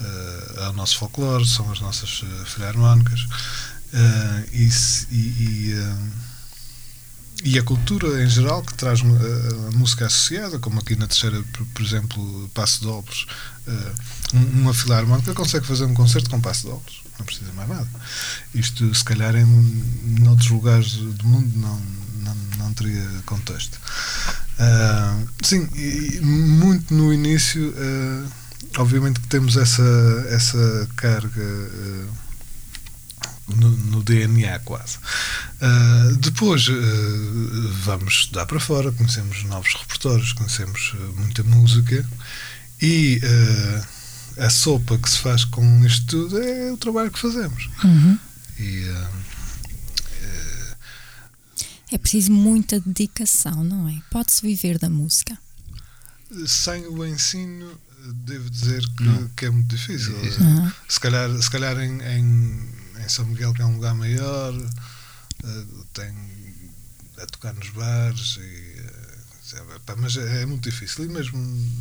[0.00, 3.26] ah, é o nosso folclore, são as nossas ah, filharmónicas.
[3.92, 5.16] Ah, e, se- e,
[5.70, 6.08] e, ah,
[7.44, 11.66] e a cultura em geral que traz a música associada, como aqui na terceira, por,
[11.66, 12.86] por exemplo, Passo de
[14.34, 17.88] um- uma filarmónica consegue fazer um concerto com Passo de Obras, não precisa mais nada.
[18.54, 19.44] Isto, se calhar, em
[20.20, 21.82] noutros lugares do mundo não,
[22.58, 23.78] não, teria contexto.
[24.58, 28.28] Ah, sim, e, muito no início, ah,
[28.78, 31.42] obviamente que temos essa, essa carga.
[31.42, 32.24] ah,
[33.46, 34.96] no, no DNA quase.
[36.18, 36.64] Depois
[37.84, 42.06] vamos estudar para fora, conhecemos novos repertórios, conhecemos muita música
[42.80, 43.20] e
[44.38, 47.68] a sopa que se faz com isto tudo é o trabalho que fazemos.
[47.84, 48.18] Uhum.
[48.58, 48.90] E,
[51.92, 54.00] É preciso muita dedicação, não é?
[54.10, 55.38] Pode-se viver da música.
[56.46, 57.78] sem o ensino,
[58.24, 60.14] devo dizer que, que é muito difícil.
[60.16, 60.72] Uhum.
[60.88, 62.68] Se calhar, se calhar em, em,
[63.04, 64.54] em São Miguel, que é um lugar maior,
[65.44, 66.14] eh, tem
[67.18, 69.03] a tocar nos bares, e, eh,
[69.98, 71.04] mas é, é muito difícil.
[71.04, 71.38] E mesmo,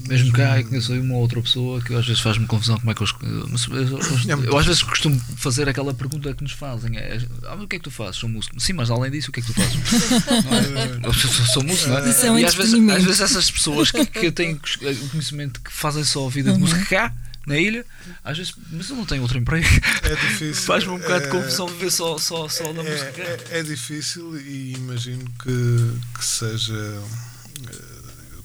[0.08, 2.94] Mesmo cá, eu conheço aí uma outra pessoa que às vezes faz-me confusão como é
[2.94, 3.30] que eu, eu,
[3.78, 7.68] eu- eu- eu às vezes costumo fazer aquela pergunta que nos fazem: é, ah, o
[7.68, 8.18] que é que tu fazes?
[8.18, 8.60] Sou músico.
[8.60, 9.74] Sim, mas além disso, o que é que tu fazes?
[10.44, 11.08] Não é?
[11.08, 12.10] Eu sou, músico, não é?
[12.10, 15.62] Isso é um e às vezes, às vezes essas pessoas que, que têm o conhecimento
[15.62, 17.14] que fazem só a vida de música cá,
[17.48, 17.86] na ilha,
[18.24, 19.66] às vezes, mas eu não tenho outro emprego.
[20.04, 20.64] É difícil.
[20.66, 23.24] Faz-me um bocado de é- confusão viver só, só, só na música cá.
[23.24, 27.02] É, é, é difícil e imagino que, que seja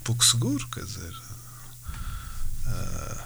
[0.03, 1.13] pouco seguro, quer dizer.
[2.67, 3.25] ah,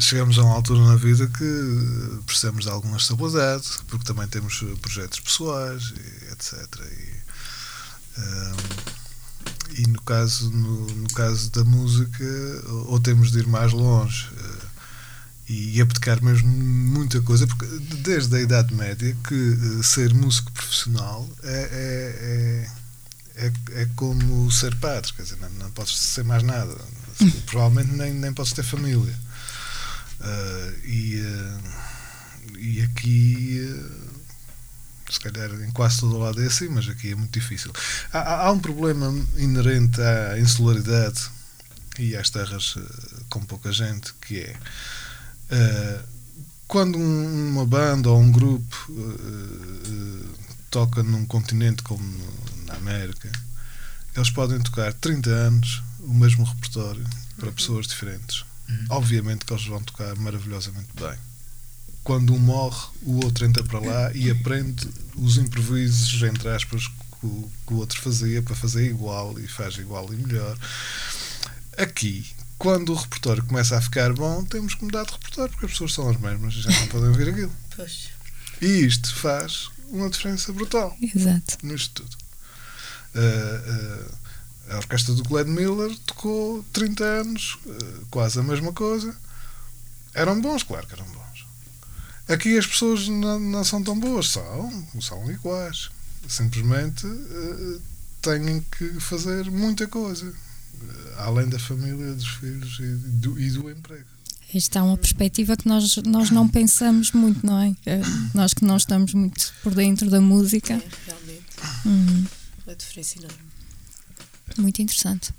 [0.00, 5.20] chegamos a uma altura na vida que precisamos de alguma estabilidade, porque também temos projetos
[5.20, 6.66] pessoais, e etc.
[6.80, 7.12] E,
[8.18, 8.56] ah,
[9.78, 12.24] e no caso, no, no caso da música,
[12.86, 14.28] ou temos de ir mais longe.
[14.38, 14.66] ah,
[15.48, 17.66] e abdicar mesmo muita coisa, porque
[18.02, 22.70] desde a Idade Média que uh, ser músico profissional é, é, é,
[23.36, 26.76] é, é como ser padre, quer dizer, não, não podes ser mais nada,
[27.46, 29.14] provavelmente nem, nem podes ter família.
[30.20, 33.84] Uh, e, uh, e aqui
[35.10, 37.72] se calhar em quase todo o lado é assim, mas aqui é muito difícil.
[38.12, 41.30] Há, há um problema inerente à insularidade
[41.98, 42.76] e às terras
[43.28, 44.56] com pouca gente, que é
[45.46, 46.02] Uh,
[46.66, 50.34] quando uma banda ou um grupo uh, uh,
[50.70, 52.02] toca num continente como
[52.66, 53.30] na América,
[54.14, 57.04] eles podem tocar 30 anos o mesmo repertório
[57.36, 57.54] para uhum.
[57.54, 58.44] pessoas diferentes.
[58.68, 58.86] Uhum.
[58.90, 61.18] Obviamente que eles vão tocar maravilhosamente bem.
[62.02, 67.26] Quando um morre, o outro entra para lá e aprende os improvisos, entre aspas, que
[67.26, 70.56] o, que o outro fazia para fazer igual e faz igual e melhor.
[71.76, 72.24] Aqui,
[72.58, 75.92] quando o repertório começa a ficar bom, temos que mudar de repertório, porque as pessoas
[75.92, 77.52] são as mesmas e já não podem ouvir aquilo.
[77.74, 78.08] Pois.
[78.62, 81.58] E isto faz uma diferença brutal Exato.
[81.62, 82.25] nisto tudo.
[83.14, 89.14] Uh, uh, a orquestra do Glenn Miller tocou 30 anos, uh, quase a mesma coisa.
[90.14, 91.46] Eram bons, claro que eram bons.
[92.28, 95.90] Aqui as pessoas não, não são tão boas, são, são iguais.
[96.28, 97.06] Simplesmente
[98.20, 100.34] têm que fazer muita coisa
[101.18, 104.04] além da família, dos filhos e do, e do emprego.
[104.54, 107.74] Esta é uma perspectiva que nós, nós não pensamos muito, não é?
[108.32, 110.74] Nós que não estamos muito por dentro da música.
[110.74, 111.44] É, realmente.
[111.84, 112.26] Uhum.
[112.66, 113.38] Uma diferença enorme.
[114.58, 115.32] Muito interessante.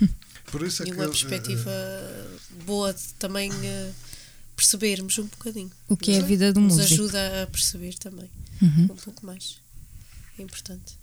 [0.46, 3.94] Por isso é e que uma eu, perspectiva uh, boa de também uh,
[4.54, 5.70] percebermos um bocadinho.
[5.88, 6.82] O que é a vida do músico.
[6.82, 8.84] Nos ajuda a perceber também uhum.
[8.84, 9.58] um pouco mais.
[10.38, 10.98] É importante.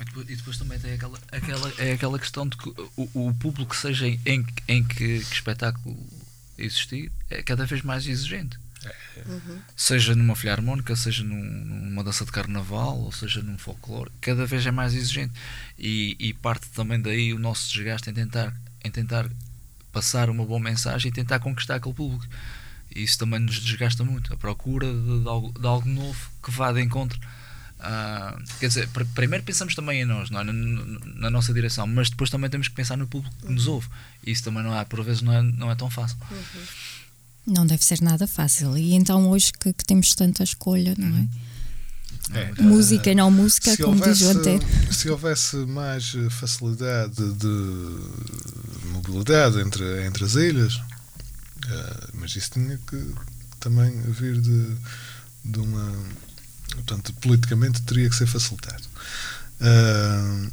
[0.00, 3.34] E depois, e depois, também tem aquela, aquela, é aquela questão de que o, o
[3.34, 4.20] público, seja em,
[4.68, 5.96] em que, que, espetáculo
[6.58, 8.58] existir, é cada vez mais exigente.
[9.26, 9.58] Uhum.
[9.76, 14.64] Seja numa filharmónica, seja num, numa dança de carnaval, ou seja num folclore, cada vez
[14.66, 15.32] é mais exigente.
[15.78, 19.28] E, e, parte também daí o nosso desgaste em tentar, em tentar
[19.92, 22.26] passar uma boa mensagem e tentar conquistar aquele público.
[22.94, 24.32] E isso também nos desgasta muito.
[24.32, 27.18] A procura de, de, algo, de algo novo que vá de encontro
[27.76, 30.32] Uh, quer dizer, pr primeiro pensamos também em nós, é?
[30.32, 33.88] na, na, nossa direção, mas depois também temos que pensar no público que nos ouve.
[34.24, 36.16] E isso também não é, por vezes, não é, não é tão fácil.
[36.30, 36.62] Uhum.
[37.46, 38.76] Não deve ser nada fácil.
[38.76, 41.28] E então, hoje que, que temos tanta escolha, não é?
[42.32, 44.66] É, música e não música, como houvesse, diz o Antero.
[44.92, 53.14] Se houvesse mais facilidade de mobilidade entre, entre as ilhas, uh, mas isso tinha que
[53.60, 54.76] também vir de,
[55.44, 55.92] de uma
[56.76, 58.82] Portanto, politicamente teria que ser facilitado.
[59.60, 60.50] Uh,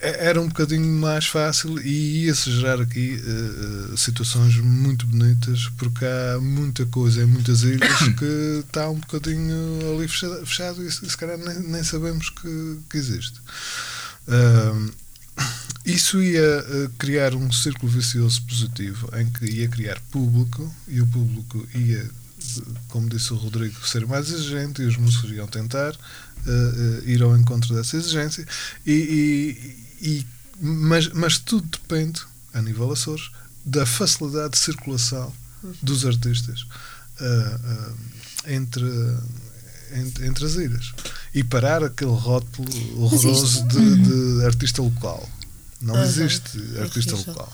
[0.00, 6.38] era um bocadinho mais fácil e ia-se gerar aqui uh, situações muito bonitas, porque há
[6.40, 11.38] muita coisa em muitas ilhas que está um bocadinho ali fechado, fechado e se calhar
[11.38, 13.40] nem, nem sabemos que, que existe.
[14.28, 14.92] Uh,
[15.84, 16.64] isso ia
[16.98, 22.10] criar um círculo vicioso positivo em que ia criar público e o público ia
[22.88, 27.22] como disse o Rodrigo, ser mais exigente e os músicos iam tentar uh, uh, ir
[27.22, 28.46] ao encontro dessa exigência.
[28.86, 30.26] E, e, e,
[30.60, 33.30] mas, mas tudo depende, a nível Açores,
[33.64, 35.32] da facilidade de circulação
[35.82, 36.62] dos artistas
[37.20, 37.94] uh,
[38.46, 38.84] entre,
[39.92, 40.92] entre, entre, as ilhas
[41.34, 42.68] e parar aquele rótulo
[43.02, 43.96] horroroso de,
[44.38, 45.28] de artista local.
[45.80, 46.02] Não uhum.
[46.02, 47.52] existe artista local.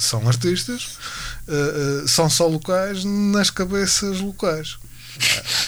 [0.00, 0.98] são artistas,
[1.46, 4.78] uh, uh, são só locais nas cabeças locais.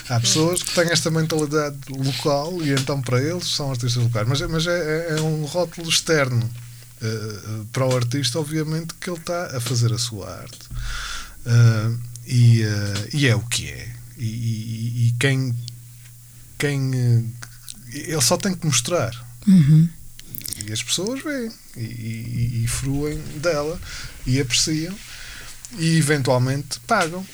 [0.08, 4.26] Há pessoas que têm esta mentalidade local e então para eles são artistas locais.
[4.28, 6.48] Mas, mas é, é, é um rótulo externo
[7.02, 10.58] uh, para o artista, obviamente, que ele está a fazer a sua arte.
[12.26, 12.62] E,
[13.12, 13.88] e, é o que é.
[14.16, 15.54] E, e, e quem.
[16.58, 17.32] quem
[17.92, 19.14] ele só tem que mostrar.
[19.46, 19.88] Uhum.
[20.66, 23.80] E as pessoas veem e, e, e fruem dela
[24.26, 24.94] e apreciam
[25.78, 27.26] e eventualmente pagam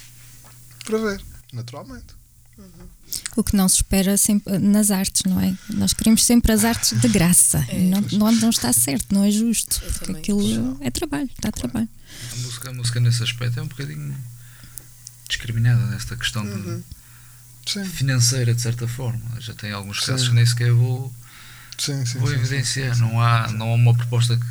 [0.85, 2.14] para ver, naturalmente.
[2.58, 2.86] Uhum.
[3.36, 5.56] O que não se espera sempre nas artes, não é?
[5.70, 7.64] Nós queremos sempre as artes de graça.
[7.68, 9.80] É, não, não, não, está certo, não é justo.
[9.98, 11.68] Porque aquilo é trabalho, está claro.
[11.68, 11.88] trabalho.
[12.32, 14.14] A música, a música nesse aspecto é um bocadinho
[15.28, 16.82] discriminada nesta questão uhum.
[17.66, 19.40] de, financeira, de certa forma.
[19.40, 20.28] Já tem alguns casos Sim.
[20.28, 21.12] que nem sequer vou
[21.78, 22.96] Sim, sim, vou sim, evidenciar.
[22.98, 24.46] Não, há, não há uma proposta que,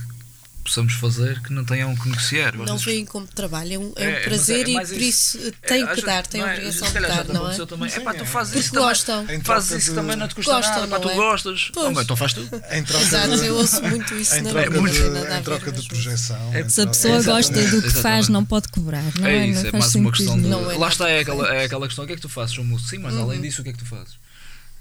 [0.64, 2.56] possamos fazer que não tenham que negociar.
[2.56, 5.38] Não veem como trabalho, é um, é um É, mas prazer é e por isso.
[5.38, 6.54] isso tem que vezes- dar, tem a é?
[6.54, 7.66] obrigação de dar, não é?
[7.66, 7.90] também.
[7.90, 8.26] Sim, Epá, tu é.
[8.26, 9.26] fazes Porque isso gostam.
[9.44, 10.88] Fazes isso de- também, não te custa Gostam, nada.
[10.88, 11.16] Pá, tu é?
[11.16, 11.70] gostas.
[11.74, 11.98] Pois.
[11.98, 12.42] Então faz tu.
[12.42, 15.00] Exato, de, eu ouço muito isso na troca, não de,
[15.40, 16.54] em troca de projeção.
[16.54, 19.38] É- Se a pessoa gosta do que faz, não pode cobrar, não é?
[19.38, 20.52] É isso, é faz mais uma questão de.
[20.52, 22.56] é Lá está, é aquela, é questão: o que é que tu fazes?
[22.88, 23.22] Sim, mas Uhum.
[23.24, 24.14] além disso, o que é que tu fazes?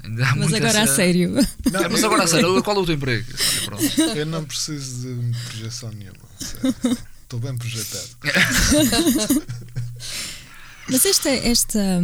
[0.02, 1.30] Ainda há Mas agora a essa- sério.
[1.70, 3.26] Não, É, mas agora a sério, qual é o teu emprego?
[3.72, 4.18] Olha.
[4.18, 6.16] Eu não preciso de projeção nenhuma.
[7.22, 8.08] Estou bem projetado.
[10.88, 12.02] Mas esta, esta,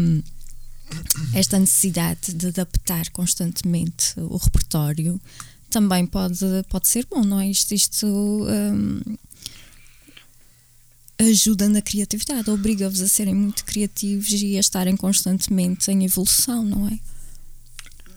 [1.34, 5.20] esta necessidade de adaptar constantemente o repertório
[5.70, 7.48] também pode, pode ser bom, não é?
[7.50, 9.00] Isto, isto hum,
[11.18, 16.86] ajuda na criatividade, obriga-vos a serem muito criativos e a estarem constantemente em evolução, não
[16.88, 16.98] é?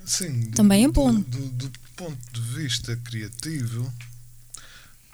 [0.10, 1.14] Sim, do- Também é do- bom.
[1.14, 3.94] Do, do ponto de vista criativo,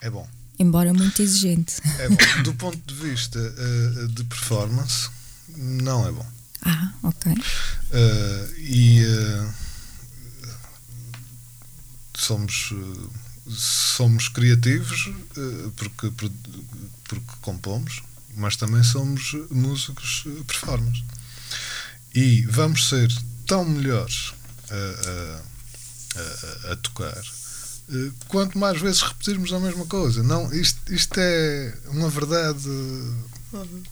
[0.01, 0.27] é bom.
[0.57, 1.75] Embora muito exigente.
[1.99, 2.43] É bom.
[2.43, 5.09] Do ponto de vista eh, de performance,
[5.49, 6.25] não é bom.
[6.61, 7.33] Ah, ok.
[7.91, 9.53] Eh, e eh,
[12.17, 12.71] somos,
[13.49, 15.09] somos criativos
[15.75, 16.09] porque,
[17.03, 18.01] porque compomos,
[18.37, 21.03] mas também somos músicos performers.
[22.13, 23.11] E vamos ser
[23.45, 24.33] tão melhores
[24.69, 25.41] a,
[26.69, 27.17] a- a- tocar
[27.91, 30.23] eh, quanto mais vezes repetirmos a mesma coisa.
[30.23, 32.67] Não, isto, isto é uma verdade.
[32.67, 33.83] Uhum.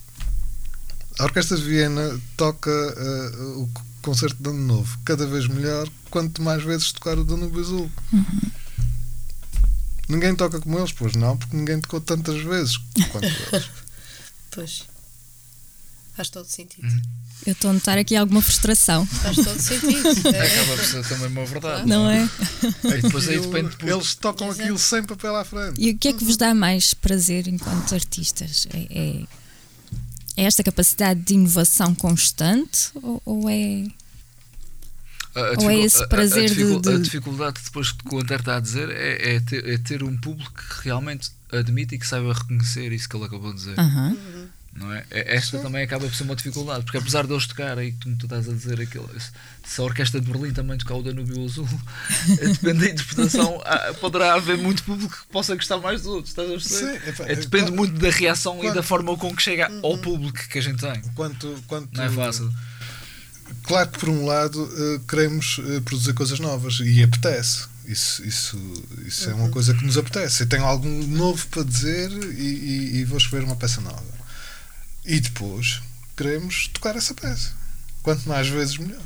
[1.19, 3.69] A Orquestra de Viena toca eh, o
[4.01, 7.91] concerto de Ano Novo cada vez melhor quanto mais vezes tocar o Danúbio Azul.
[10.09, 12.77] Ninguém toca como eles, pois não, porque ninguém tocou tantas vezes
[13.11, 13.69] quanto eles.
[14.51, 14.83] Pois.
[16.15, 16.85] Faz todo sentido.
[16.87, 17.01] Uhum.
[17.45, 20.03] Eu estou a notar aqui alguma frustração, Faz todo sentido.
[20.33, 20.41] É.
[20.61, 21.87] Acaba por ser também uma verdade.
[21.87, 22.29] não é?
[22.83, 23.75] E depois aí depende.
[23.75, 25.75] por- Eles tocam aquilo sem papel à frente.
[25.77, 28.67] E o que é que vos dá mais prazer enquanto artistas?
[28.73, 29.23] É, é-
[30.37, 33.83] é esta capacidade de inovação constante ou, ou é.
[35.35, 37.91] A, a Ou é esse a- a- prazer a, de- dificu- de- a dificuldade depois
[37.91, 41.31] que o André está a dizer é, é ter, é ter um público que realmente
[41.51, 43.79] admite e que saiba reconhecer isso que ele acabou de dizer.
[43.79, 44.15] Aham.
[44.75, 45.05] Não é?
[45.11, 48.25] É- Esta também acaba por ser uma dificuldade, porque apesar de eles tocarem, como tu
[48.25, 49.07] estás a dizer, aquilo,
[49.63, 51.67] se a Orquestra de Berlim também tocar o Danúbio Azul,
[52.27, 53.61] depende da interpretação,
[54.01, 56.99] poderá haver muito público que possa gostar mais dos outros, estás a perceber?
[57.15, 60.39] Sim, É, depende muito da reação e quando- da forma com que chega ao público
[60.49, 61.01] que a gente tem.
[61.13, 62.51] Quanto, quanto, Não é fácil.
[63.63, 67.65] Claro que por um lado eh, queremos eh, produzir coisas novas e apetece.
[67.85, 68.57] Isso, isso,
[69.05, 70.43] isso é uma coisa que nos apetece.
[70.43, 74.03] Eu tenho algo novo para dizer e, e- e vou escrever uma peça nova.
[75.05, 75.81] E depois
[76.15, 77.51] queremos tocar essa peça.
[78.01, 79.01] Quanto mais vezes, melhor.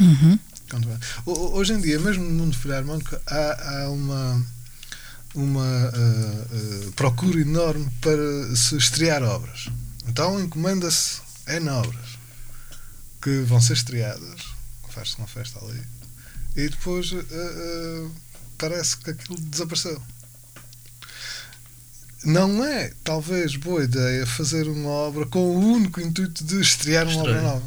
[0.00, 0.38] Uhum.
[1.26, 4.46] Hoje em dia, mesmo no mundo filarmónico, há, há uma,
[5.34, 9.68] uma ah, ah, procura enorme para se estrear obras.
[10.08, 12.18] Então encomenda-se em obras
[13.20, 14.40] que vão ser estreadas,
[14.88, 15.82] faz-se uma festa ali,
[16.56, 18.10] e depois ah,
[18.56, 20.00] parece que aquilo desapareceu.
[22.24, 27.18] Não é, talvez, boa ideia fazer uma obra com o único intuito de estrear uma
[27.20, 27.48] obra Estreia.
[27.52, 27.66] nova.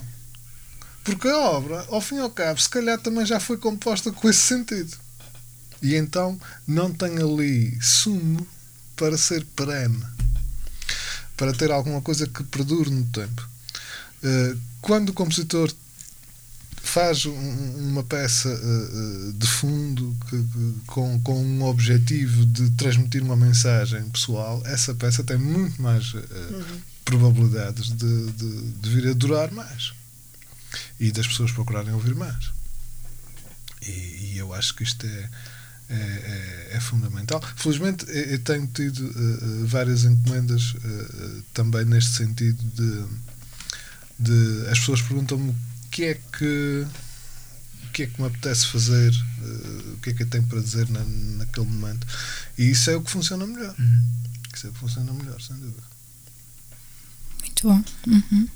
[1.04, 4.30] Porque a obra, ao fim e ao cabo, se calhar também já foi composta com
[4.30, 4.98] esse sentido.
[5.82, 8.48] E então não tem ali sumo
[8.96, 10.02] para ser perene,
[11.36, 13.48] para ter alguma coisa que perdure no tempo.
[14.24, 15.72] Eh, Quando o compositor
[16.88, 22.70] faz um- uma peça eh, eh, de fundo que- que- com, com um objetivo de
[22.72, 26.64] transmitir uma mensagem pessoal, essa peça tem muito mais eh,
[27.04, 29.94] probabilidades de, de, de vir a durar mais
[31.00, 32.52] e das pessoas procurarem ouvir mais.
[33.82, 33.90] E,
[34.34, 35.30] e eu acho que isto é,
[35.90, 37.42] é, é- é fundamental.
[37.56, 43.06] Felizmente, eu tenho tido eh, várias encomendas eh, também neste sentido de,
[44.20, 45.56] de as pessoas perguntam-me
[45.96, 46.86] que é que
[47.86, 50.60] o que é que me apetece fazer, eh, o que é que eu tenho para
[50.60, 51.02] dizer na,
[51.38, 52.06] naquele momento.
[52.58, 53.74] E isso é o que funciona melhor.
[53.80, 54.04] Uhum.
[54.54, 55.84] Isso é o que funciona melhor, sem dúvida.
[57.40, 57.84] Muito bom.
[58.08, 58.50] Uhum.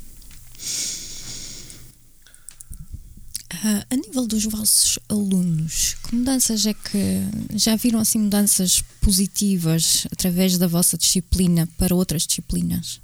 [3.51, 7.21] Ah, a nível dos vossos alunos, que mudanças é que
[7.53, 12.99] já viram assim mudanças positivas através da vossa disciplina para outras disciplinas?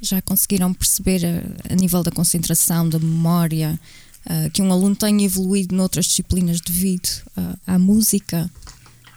[0.00, 3.78] Já conseguiram perceber a, a nível da concentração, da memória,
[4.26, 8.50] ah, que um aluno tenha evoluído noutras disciplinas devido ah, à música?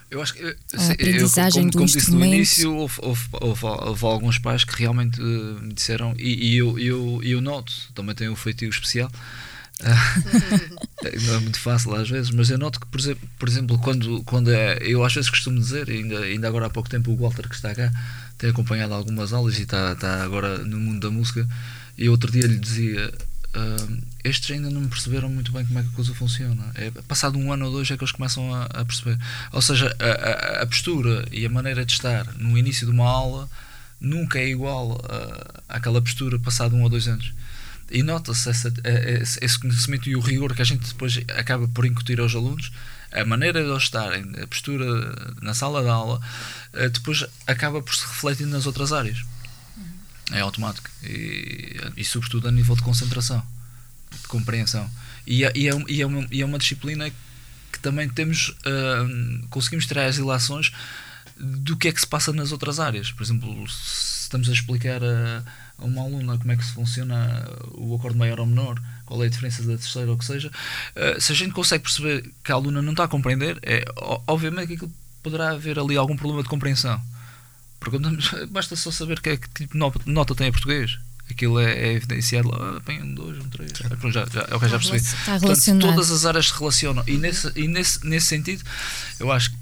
[0.09, 2.95] Eu acho que eu, A sei- eu, aprendizagem como, do como disse no início, houve,
[3.01, 7.39] houve, houve, houve alguns pais que realmente eh, me disseram, e, e eu, eu, eu
[7.41, 9.09] noto, também tenho um feitio especial.
[9.83, 10.15] Ah,
[11.25, 14.23] não é muito fácil às vezes, mas eu noto que, por exemplo, por exemplo quando,
[14.23, 14.77] quando é.
[14.81, 17.73] Eu às vezes costumo dizer, ainda, ainda agora há pouco tempo o Walter que está
[17.73, 17.91] cá
[18.41, 21.47] tem acompanhado algumas aulas e está, está agora no mundo da música,
[21.95, 23.13] e outro dia lhe dizia.
[23.53, 26.71] Uh, estes ainda não perceberam muito bem como é que a coisa funciona.
[26.75, 29.19] É, passado um ano ou dois é que eles começam a, a perceber.
[29.51, 33.07] Ou seja, a, a, a, postura e a maneira de estar no início de uma
[33.07, 33.49] aula
[33.99, 34.99] nunca é igual
[35.67, 37.33] àquela postura passado um ou dois anos.
[37.91, 38.49] E nota-se
[39.41, 42.71] esse conhecimento e o rigor que a gente depois acaba por incutir aos alunos,
[43.11, 44.85] a maneira de eles estarem, a postura
[45.41, 46.21] na sala de aula,
[46.71, 49.21] eh, depois acaba por se refletir nas outras áreas.
[50.31, 50.89] É automático.
[51.03, 53.43] E, e sobretudo a nível de concentração,
[54.09, 54.89] de compreensão.
[55.27, 57.11] E, é, e, é, e, é, uma, e é uma disciplina
[57.71, 60.71] que também temos, uh, conseguimos tirar as ilações
[61.37, 63.11] do que é que se passa nas outras áreas.
[63.11, 65.43] Por exemplo, se estamos a explicar a,
[65.81, 69.27] a uma aluna como é que se funciona o acorde maior ou menor, qual é
[69.27, 72.51] a diferença da terceira ou o que seja, uh, se a gente consegue perceber que
[72.51, 73.83] a aluna não está a compreender, é,
[74.27, 74.89] obviamente que
[75.21, 77.01] poderá haver ali algum problema de compreensão.
[77.79, 77.97] Porque
[78.49, 80.97] basta só saber que, é que tipo de nota tem a português.
[81.29, 83.71] Aquilo é, é evidenciado lá, bem, um, dois, um, três.
[83.71, 84.97] É, já, já, okay, já percebi.
[84.97, 87.03] Está Portanto, todas as áreas se relacionam.
[87.07, 88.63] E nesse, e nesse, nesse sentido,
[89.19, 89.57] eu acho que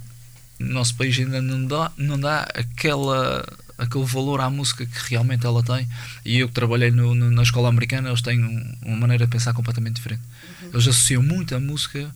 [0.59, 3.45] no nosso país ainda não dá, não dá aquela,
[3.79, 5.87] aquele valor à música que realmente ela tem.
[6.23, 8.39] E eu que trabalhei no, no, na escola americana, eles têm
[8.83, 10.21] uma maneira de pensar completamente diferente.
[10.61, 10.69] Uhum.
[10.73, 12.13] Eles associam muito a música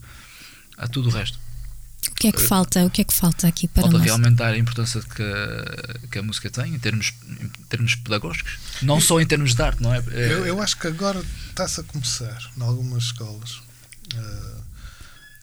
[0.76, 1.38] a tudo o resto.
[2.10, 2.84] O que é que falta?
[2.84, 4.06] O que é que falta aqui para falta nós?
[4.06, 8.58] realmente dar a importância que a, que a música tem em termos, em termos pedagógicos,
[8.82, 9.98] não só em termos de arte, não é?
[10.10, 13.62] é eu, eu acho que agora está-se a começar em algumas escolas.
[14.14, 14.63] Uh,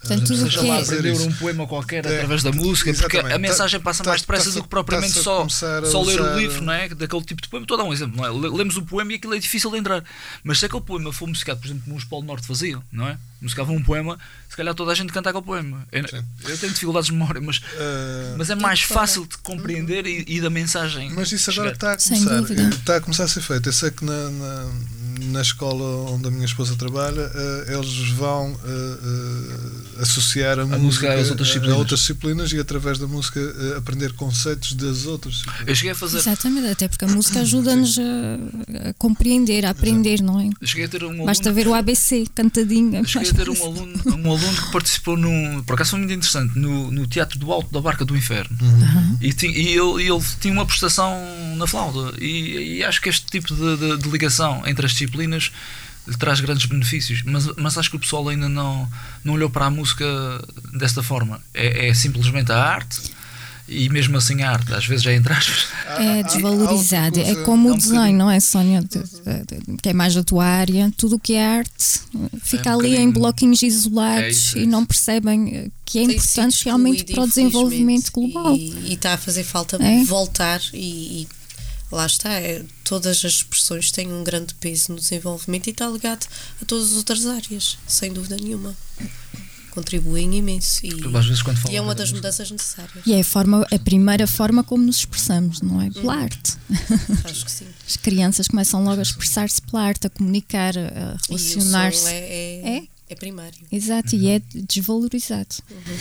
[0.01, 3.21] Portanto, tudo seja lá aprender um poema qualquer é, através da música, exatamente.
[3.21, 6.19] porque a mensagem tá- passa tá, mais depressa tá, do que propriamente só, só ler
[6.19, 6.89] o livro, não é?
[6.89, 7.65] Daquele tipo de poema.
[7.65, 8.49] Estou a dar um exemplo, não é?
[8.57, 10.03] Lemos o poema e aquilo é difícil de entrar.
[10.43, 13.15] Mas se aquele poema for musicado, por exemplo, como os Polo Norte faziam, não é?
[13.39, 14.17] Musicavam um poema,
[14.49, 15.87] se calhar toda a gente canta aquele poema.
[15.91, 20.25] Eu, eu tenho dificuldades de memória, mas, uh, mas é mais fácil de compreender e,
[20.27, 21.11] e, da mensagem.
[21.11, 22.41] Mas isso agora está a começar.
[22.69, 23.69] Está a começar a ser feito.
[23.69, 24.71] Eu sei que na, na
[25.19, 30.65] na escola onde a minha esposa trabalha, uh, eles vão uh, uh, associar a, a
[30.65, 31.75] música, às outras disciplinas.
[31.75, 33.39] a outras disciplinas e através da música
[33.77, 35.67] aprender conceitos das outras disciplinas.
[35.67, 36.17] Eu cheguei a fazer.
[36.19, 40.31] Exatamente, até porque a música ajuda-nos a, a, compreender, a aprender, Exato.
[40.31, 40.49] não é?
[40.59, 42.95] Eu cheguei a ter um aluno, Basta ver o ABC cantadinho.
[42.95, 45.63] Eu cheguei a ter um aluno, um aluno que participou num.
[45.63, 48.57] Por acaso foi muito interessante, no, no Teatro do Alto da Barca do Inferno.
[48.61, 49.17] Uhum.
[49.21, 51.11] E, tinha, e ele, ele, tinha uma prestação
[51.55, 52.13] na flauta.
[52.19, 55.51] E, e acho que este tipo de, de, de ligação entre as disciplinas disciplinas
[56.19, 58.89] traz grandes benefícios, mas, mas acho que o pessoal ainda não,
[59.23, 60.05] não olhou para a música
[60.73, 61.41] desta forma.
[61.53, 63.01] É, é simplesmente a arte
[63.67, 65.67] e mesmo assim a arte, às vezes já entre aspas.
[65.97, 67.19] É desvalorizado.
[67.19, 68.83] É como o desenho, não é, Sónia?
[69.81, 70.91] Que é mais a tua área.
[70.97, 72.01] Tudo o que é arte
[72.41, 77.05] fica é um ali em bloquinhos isolados é e não percebem que é importante realmente
[77.05, 78.55] para o desenvolvimento global.
[78.55, 80.03] E, está a fazer falta é?
[80.03, 81.27] voltar e, e
[81.91, 86.25] lá está, é, todas as expressões têm um grande peso no desenvolvimento e está ligado
[86.61, 88.75] a todas as outras áreas, sem dúvida nenhuma.
[89.71, 90.89] Contribuem imenso e,
[91.69, 93.05] e é uma das mudanças necessárias.
[93.05, 95.89] E é a, forma, a primeira forma como nos expressamos, não é?
[95.89, 96.19] Pela hum.
[96.23, 96.57] arte.
[97.23, 97.67] Acho que sim.
[97.87, 102.05] As crianças começam logo a expressar-se pela arte, a comunicar, a relacionar-se.
[102.07, 103.59] É, é, é, é, primário.
[103.71, 104.21] Exato, uhum.
[104.21, 105.55] e é desvalorizado.
[105.69, 105.97] Uhum.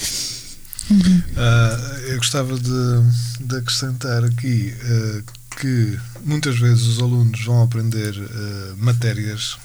[0.91, 1.23] Uhum.
[1.37, 8.17] Uh, eu gostava de, de acrescentar aqui uh, que muitas vezes os alunos vão aprender
[8.17, 9.59] uh, matérias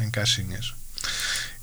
[0.00, 0.74] em caixinhas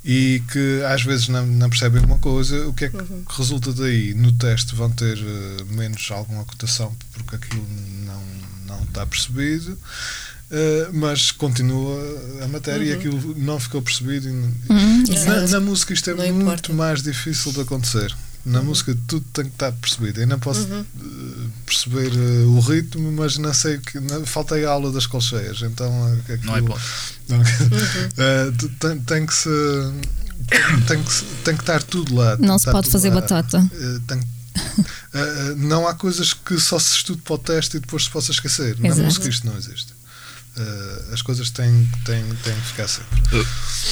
[0.04, 3.24] e que às vezes não, não percebem uma coisa, o que é que uhum.
[3.28, 4.14] resulta daí?
[4.14, 7.66] No teste vão ter uh, menos alguma cotação porque aquilo
[8.06, 8.24] não,
[8.66, 9.78] não está percebido.
[10.52, 12.02] Uh, mas continua
[12.44, 12.90] a matéria uhum.
[12.90, 14.30] e aquilo não ficou percebido.
[14.30, 15.04] Uhum.
[15.28, 16.74] Na, na, música isto é não muito importa.
[16.74, 18.16] mais difícil de acontecer.
[18.46, 18.66] Na uhum.
[18.66, 20.22] música tudo tem que estar percebido.
[20.22, 20.80] Eu não posso uhum.
[20.82, 24.00] Eh, perceber uh, o ritmo, mas não sei que.
[24.00, 25.90] Não, faltei a aula das colcheias, então.
[25.90, 26.78] Uh, aquilo, não é bom.
[27.30, 29.50] uh, tem, tem, que se.
[30.88, 32.38] Tem, que, tem que estar tudo lá.
[32.38, 33.22] Não se pode fazer lá.
[33.22, 33.70] batata.
[34.08, 34.22] tem,
[35.58, 38.78] não há coisas que só se estude para o teste e depois se possa esquecer.
[38.80, 39.00] Exato.
[39.00, 39.99] Na música isto não existe.
[40.60, 43.18] Uh, as coisas têm, têm, têm que ficar sempre.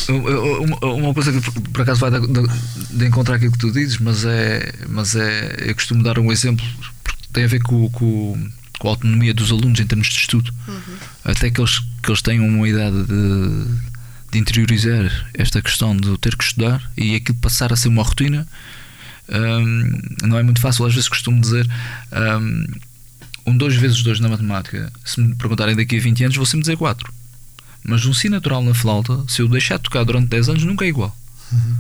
[0.10, 2.28] Uh, uma, uma, coisa que por acaso vai de,
[2.90, 5.56] de, encontrar aquilo que tu dizes, mas é, mas é.
[5.60, 6.66] Eu costumo dar um exemplo
[7.06, 10.54] porque tem a ver com, com, com a autonomia dos alunos em termos de estudo.
[10.68, 10.98] Uhum.
[11.24, 13.66] Até que eles, que eles tenham uma idade de,
[14.34, 18.46] de interiorizar esta questão de ter que estudar e aquilo passar a ser uma rotina.
[19.30, 21.66] Um, não é muito fácil, às vezes costumo dizer.
[22.12, 22.66] Um,
[23.48, 26.62] um 2 vezes 2 na matemática, se me perguntarem daqui a 20 anos, vou sempre
[26.62, 27.14] dizer 4.
[27.82, 30.84] Mas um Si natural na flauta, se eu deixar de tocar durante 10 anos, nunca
[30.84, 31.16] é igual.
[31.54, 31.78] Uhum.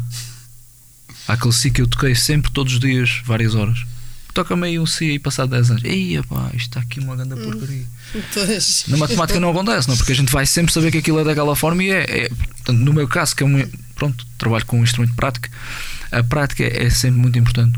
[1.28, 3.86] Há aquele si que eu toquei sempre, todos os dias, várias horas.
[4.34, 5.84] Toca-me aí um si aí passado 10 anos.
[5.84, 7.86] Ei, pá, isto está aqui uma grande porcaria.
[8.34, 8.86] Pois.
[8.88, 9.98] Na matemática não acontece, não?
[9.98, 12.04] Porque a gente vai sempre saber que aquilo é daquela forma e é.
[12.26, 13.68] é- portanto, no meu caso, que é um.
[13.96, 15.50] Pronto, trabalho com um instrumento prático,
[16.12, 17.78] a prática é sempre muito importante.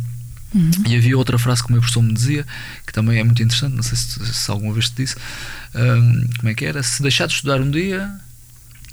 [0.88, 2.45] E havia outra frase que o meu professor me dizia,
[2.86, 5.16] que também é muito interessante, não sei se, se alguma vez te disse.
[5.76, 6.82] hum, como é que era?
[6.82, 8.10] Se deixar de estudar um dia.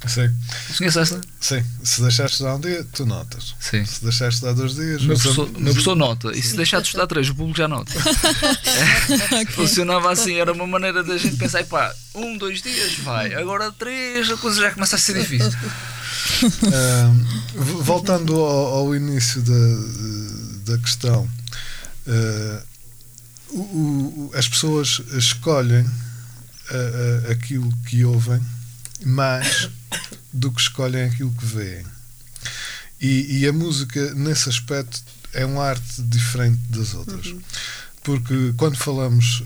[0.07, 0.31] Sim,
[0.77, 1.21] conhece essa?
[1.41, 1.65] sim.
[1.83, 3.57] Se deixares estudar um dia, tu notas.
[3.59, 3.85] Sim.
[3.85, 6.87] Se deixares estudar dois dias, O meu professor, meu professor nota, e se deixar de
[6.89, 7.91] estudar três, o público já nota.
[9.53, 14.31] Funcionava assim, era uma maneira da gente pensar, pá, um, dois dias vai, agora três,
[14.31, 15.51] a coisa já começa a ser difícil.
[17.55, 21.29] V- voltando ao, ao início da, da questão,
[22.09, 22.63] ah,
[23.51, 25.85] o- o- as pessoas escolhem
[26.71, 26.75] ah,
[27.29, 28.41] ah, aquilo que ouvem
[29.05, 29.69] mais
[30.33, 31.85] do que escolhem aquilo que veem.
[33.01, 35.03] E, e a música, nesse aspecto,
[35.33, 37.35] é uma arte diferente das outras.
[38.03, 39.43] Porque quando falamos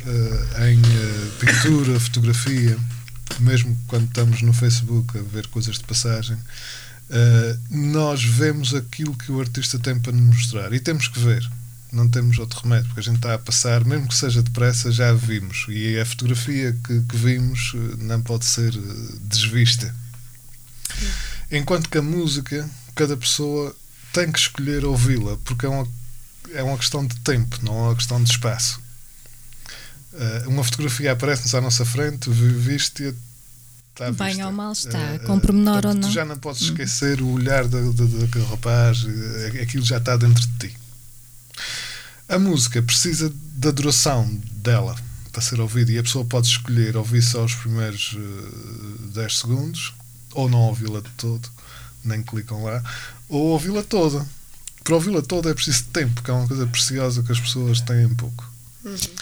[0.56, 2.78] ah, em ah, pintura, fotografia,
[3.40, 6.36] mesmo quando estamos no Facebook a ver coisas de passagem,
[7.12, 11.44] Uh, nós vemos aquilo que o artista tem para nos mostrar e temos que ver.
[11.92, 15.10] Não temos outro remédio, porque a gente está a passar, mesmo que seja depressa, já
[15.10, 15.66] a vimos.
[15.68, 19.92] E a fotografia que, que vimos uh, não pode ser uh, desvista.
[21.50, 23.74] Enquanto que a música, cada pessoa
[24.12, 25.88] tem que escolher ouvi-la, porque é uma,
[26.54, 28.80] é uma questão de tempo, não é uma questão de espaço.
[30.12, 33.12] Uh, uma fotografia aparece-nos à nossa frente, vi- viste-a,
[33.92, 34.46] está Bem vista.
[34.46, 36.08] ou mal está, Eh, com eh, pormenor ou não.
[36.08, 39.04] Tu já não podes esquecer o olhar da- da- daquele rapaz,
[39.54, 40.76] eh, aquilo já está dentro de ti.
[42.30, 44.96] A música precisa da duração dela
[45.32, 49.92] para ser ouvida e a pessoa pode escolher ouvir só os primeiros eh, 10 segundos
[50.32, 51.48] ou não ouvi-la de todo,
[52.04, 52.82] nem clicam lá,
[53.28, 54.24] ou ouvi-la toda.
[54.84, 58.08] Para ouvi-la toda é preciso tempo, que é uma coisa preciosa que as pessoas têm
[58.14, 58.48] pouco.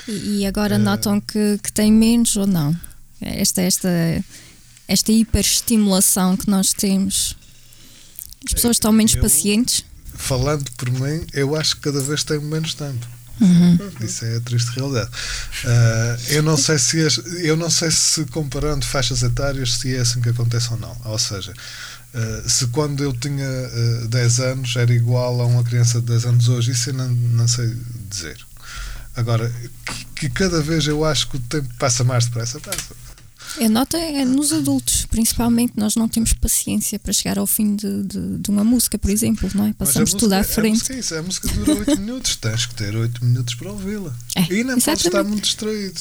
[0.07, 2.79] E, e agora Eh, notam que, que tem menos ou não?
[3.21, 3.89] Esta, esta,
[4.87, 7.37] esta hiperestimulação que nós temos.
[8.47, 9.85] As pessoas estão menos Eu- pacientes?
[10.19, 13.07] Falando por mim, eu acho que cada vez tenho menos tempo.
[14.05, 15.09] Isso é a triste realidade.
[15.65, 20.01] Ah, eu não sei se as- eu não sei se comparando faixas etárias se é
[20.01, 20.95] assim que acontece ou não.
[21.05, 21.55] Ou seja,
[22.15, 26.25] ah, se quando eu tinha ah, 10 anos era igual a uma criança de 10
[26.27, 27.73] anos hoje, isso eu não, não sei
[28.11, 28.37] dizer.
[29.15, 29.49] Agora,
[29.87, 32.95] que, que cada vez eu acho que o tempo passa mais depressa, passa.
[33.57, 38.03] Eu noto é nos adultos, principalmente, nós não temos paciência para chegar ao fim de,
[38.05, 39.71] de, de uma música, por exemplo, não é?
[39.71, 40.73] A Passamos tudo à música- A frente.
[40.75, 44.15] música, é isso, a música dura 8 minutos, tens que ter 8 minutos para ouvi-la.
[44.37, 45.29] É, e não podes estar exatamente.
[45.31, 46.01] muito distraído.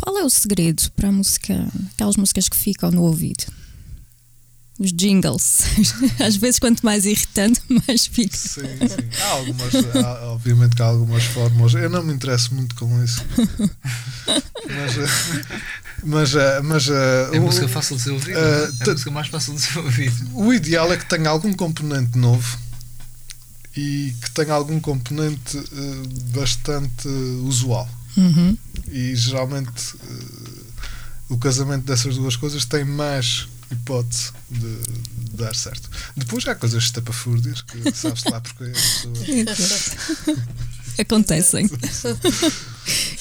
[0.00, 1.54] Qual é o segredo para a música,
[1.94, 3.44] aquelas músicas que ficam no ouvido?
[4.78, 5.62] Os jingles.
[6.24, 8.36] Às vezes, quanto mais irritante, mais fica.
[8.36, 9.20] Sim, sim.
[9.20, 11.74] Há algumas, há- obviamente que há algumas fórmulas.
[11.74, 13.20] Eu não me interesso muito com isso.
[14.68, 15.62] Mas, eh,
[16.04, 18.38] mas, eh, mas eh, É o- música fácil de ser ouvida.
[18.38, 20.14] eh, é a música mais fácil de ser ouvida.
[20.34, 22.58] o ideal é que tenha algum componente novo
[23.76, 26.02] e que tenha algum componente eh,
[26.34, 27.88] bastante usual.
[28.16, 28.56] Uhum.
[28.90, 30.62] E geralmente eh,
[31.28, 35.88] o casamento dessas duas coisas tem mais hipótese de, de dar certo.
[36.16, 39.14] Depois há coisas estapafúrdias que sabe-se lá porque a pessoa.
[40.98, 41.68] Acontecem.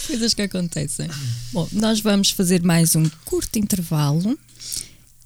[0.07, 1.09] Coisas que acontecem.
[1.51, 4.39] Bom, nós vamos fazer mais um curto intervalo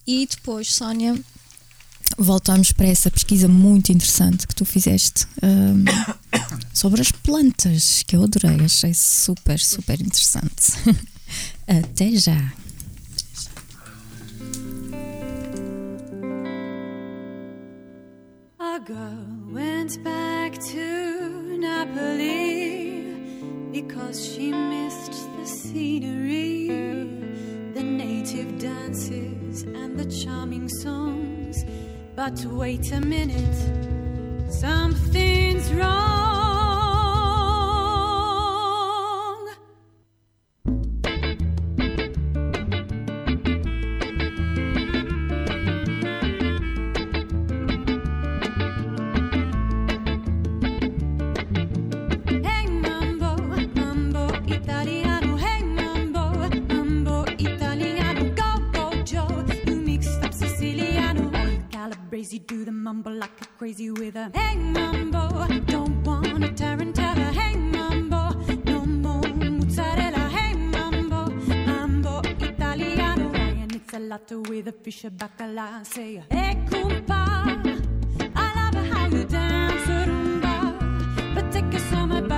[0.07, 1.15] e depois, Sónia,
[2.17, 5.85] voltamos para essa pesquisa muito interessante que tu fizeste hum,
[6.73, 10.73] sobre as plantas, que eu adorei, achei super, super interessante.
[11.67, 12.53] Até já.
[19.53, 22.90] Went back to Napoli
[23.71, 26.67] because she missed the scenery,
[27.73, 31.63] the native dances, and the charming songs.
[32.15, 36.40] But wait a minute, something's wrong.
[62.31, 65.47] You do the mumble like a crazy with a hey mumbo.
[65.65, 68.31] Don't wanna tarantella, hey mumbo.
[68.63, 71.29] No more mozzarella, hey mumbo.
[71.65, 75.85] Mambo italiano, and it's a latte with a fish of bacala.
[75.85, 77.21] Say hey compa,
[78.33, 82.30] I love how you dance rumba, but take a summer.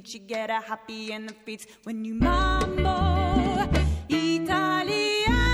[0.00, 3.68] Get a happy in the feet when you mambo
[4.08, 5.51] Italiano.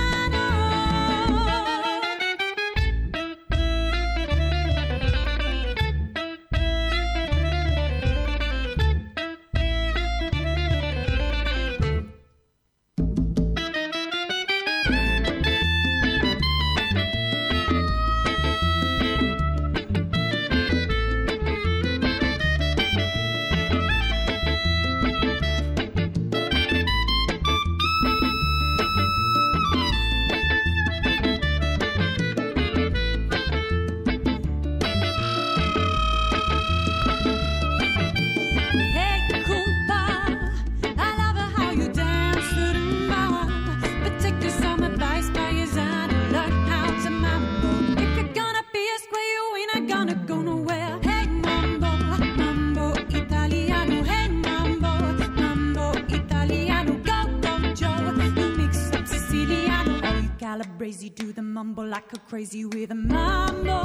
[61.98, 63.82] Like a crazy with a mambo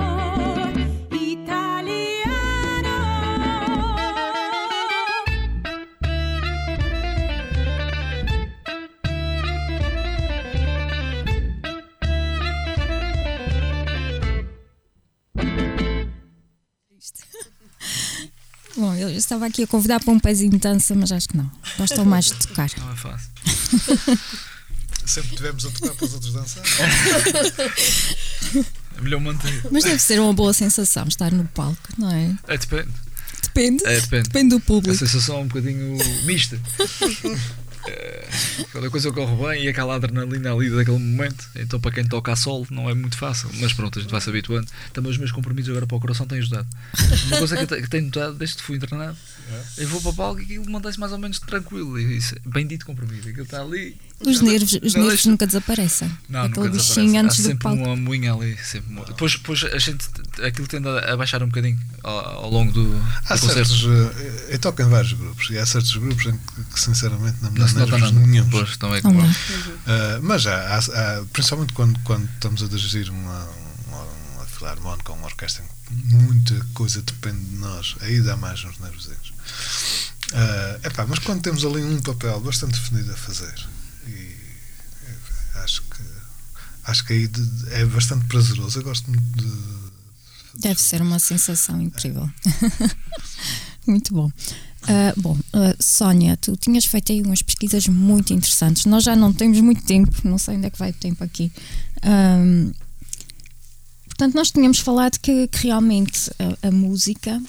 [1.12, 2.94] italiano.
[18.78, 21.50] Bom, eu estava aqui a convidar para um pezinho de dança, mas acho que não.
[21.80, 22.70] Gostam mais de tocar.
[22.78, 23.32] Não é fácil.
[25.06, 26.64] Sempre tivemos a tocar para os outros dançar.
[28.98, 29.62] É melhor manter.
[29.72, 32.34] Mas deve ser uma boa sensação estar no palco, não é?
[32.48, 32.90] É, depende.
[33.44, 33.86] Depende.
[33.86, 34.24] É, depende.
[34.24, 34.98] Depende do A público.
[34.98, 36.60] sensação é um bocadinho mista.
[37.88, 38.28] É,
[38.72, 42.32] Quando a coisa corre bem e aquela adrenalina ali daquele momento, então para quem toca
[42.32, 44.68] a solo não é muito fácil, mas pronto, a gente vai se habituando.
[44.94, 46.68] Também os meus compromissos agora para o coração têm ajudado.
[47.28, 49.18] Uma coisa que eu que tenho notado desde que fui internado,
[49.78, 52.00] eu vou para o palco e aquilo mantém-se mais ou menos tranquilo.
[52.00, 53.98] E isso, é bendito compromisso, aquilo está ali.
[54.26, 56.10] Os Não- nervos, os não nervos deixa- nunca desaparecem.
[56.30, 57.84] Não, Aquele nunca bichinho antes Há do sempre palco.
[57.84, 58.58] uma moinha ali.
[58.64, 60.06] Sempre uma- Depois, depois a gente,
[60.42, 63.74] aquilo tende a baixar um bocadinho ao, ao longo do, Há do concerto.
[63.74, 63.84] certos.
[64.48, 67.52] eh, Eu toco em vários grupos e há certos grupos em que, que, sinceramente não
[67.52, 68.12] me Não dá se nota nada.
[68.12, 68.50] nenhum.
[68.50, 69.28] Pois, então é Não como é?
[69.28, 73.50] Uh, mas já, há, há- principalmente quando, quando estamos a dirigir uma,
[73.88, 74.04] uma,
[74.36, 79.34] uma filarmónica ou uma orquestra muita coisa depende de nós, aí dá mais uns nervosinhos.
[80.32, 83.54] Uh, epá, mas quando temos ali um papel bastante definido a fazer,
[84.08, 84.36] e,
[85.64, 86.02] acho que
[86.86, 88.80] acho que aí de- é bastante prazeroso.
[88.80, 89.74] Eu gosto muito de.
[90.60, 92.28] Deve ser uma sensação incrível.
[93.86, 94.32] muito bom.
[94.88, 98.86] Ah, bom, ah, Sónia, tu tinhas feito aí umas pesquisas muito interessantes.
[98.86, 101.52] Nós já não temos muito tempo, não sei onde é que vai o tempo aqui.
[102.02, 102.72] Ahm,
[104.06, 106.30] portanto, nós tínhamos falado que, que realmente
[106.62, 107.42] a, a música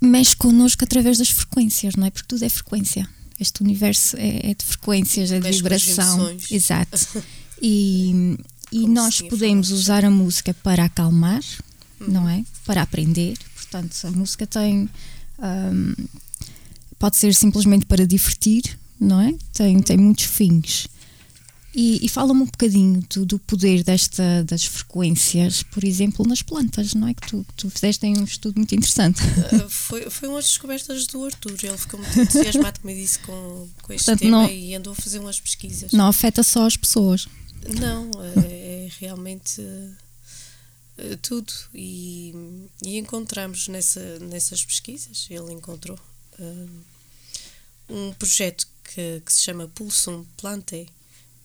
[0.00, 2.10] mexe connosco através das frequências, não é?
[2.10, 3.08] Porque tudo é frequência.
[3.38, 6.36] Este universo é, é de frequências, é de Mexe vibração.
[6.50, 7.24] Exato.
[7.62, 8.36] E,
[8.70, 11.40] e nós podemos usar a música para acalmar,
[12.06, 12.12] Uhum.
[12.12, 12.44] não é?
[12.64, 13.36] Para aprender.
[13.54, 14.88] Portanto, a música tem.
[15.38, 15.92] ahm,
[16.98, 19.34] pode ser simplesmente para divertir, não é?
[19.52, 20.86] Tem, tem muitos fins.
[21.76, 26.94] E, e fala-me um bocadinho do, do poder desta, das frequências, por exemplo, nas plantas,
[26.94, 27.14] não é?
[27.14, 29.20] Que tu, tu fizeste um estudo muito interessante.
[29.20, 31.56] Uh, foi, foi umas descobertas do Arthur.
[31.64, 34.96] Ele ficou muito entusiasmado, como disse, com, com este Portanto, tema não- e andou a
[34.96, 35.90] fazer umas pesquisas.
[35.90, 37.26] Não afeta só as pessoas.
[37.80, 38.08] Não,
[38.46, 39.60] é, é realmente
[40.98, 41.52] uh, tudo.
[41.74, 45.98] E, e encontramos nessa, nessas pesquisas, ele encontrou
[46.38, 46.80] uh,
[47.88, 50.88] um projeto que, que se chama Pulsum Plante,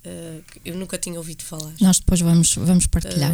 [0.06, 1.74] uh, que eu nunca tinha ouvido falar.
[1.80, 3.34] Nós depois vamos, vamos partilhar.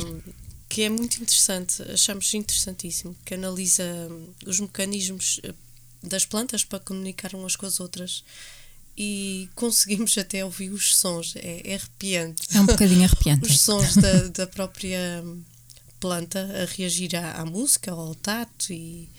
[0.68, 5.40] Que é muito interessante, achamos interessantíssimo, que analisa um, os mecanismos
[6.02, 8.24] das plantas para comunicar umas com as outras
[8.98, 12.44] e conseguimos até ouvir os sons, é, é arrepiante.
[12.56, 13.46] É um bocadinho arrepiante.
[13.50, 15.42] os sons da, da própria hum,
[16.00, 19.10] planta a reagir à, à música, ao tato e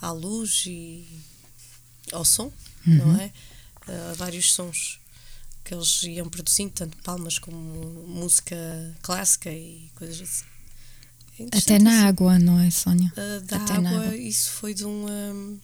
[0.00, 1.06] à luz e
[2.12, 2.52] ao som,
[2.86, 3.32] não é?
[3.88, 4.98] Uh, vários sons
[5.64, 7.56] que eles iam produzindo, tanto palmas como
[8.06, 8.56] música
[9.02, 10.44] clássica e coisas assim.
[11.52, 13.12] É Até na água, não é, Sónia?
[13.16, 14.16] Uh, da Até na água, água.
[14.16, 15.06] isso foi de um.
[15.08, 15.60] um,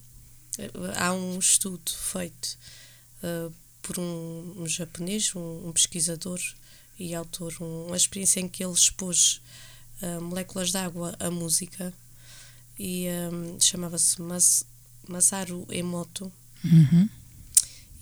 [0.97, 2.57] há um estudo feito
[3.23, 6.39] uh, por um, um japonês, um, um pesquisador
[6.99, 9.39] e autor, um- uma experiência em que ele expôs
[10.01, 11.93] uh, moléculas de água à música
[12.77, 14.65] e um, chamava-se Mas,
[15.07, 16.31] Masaru Emoto.
[16.63, 17.09] Uhum.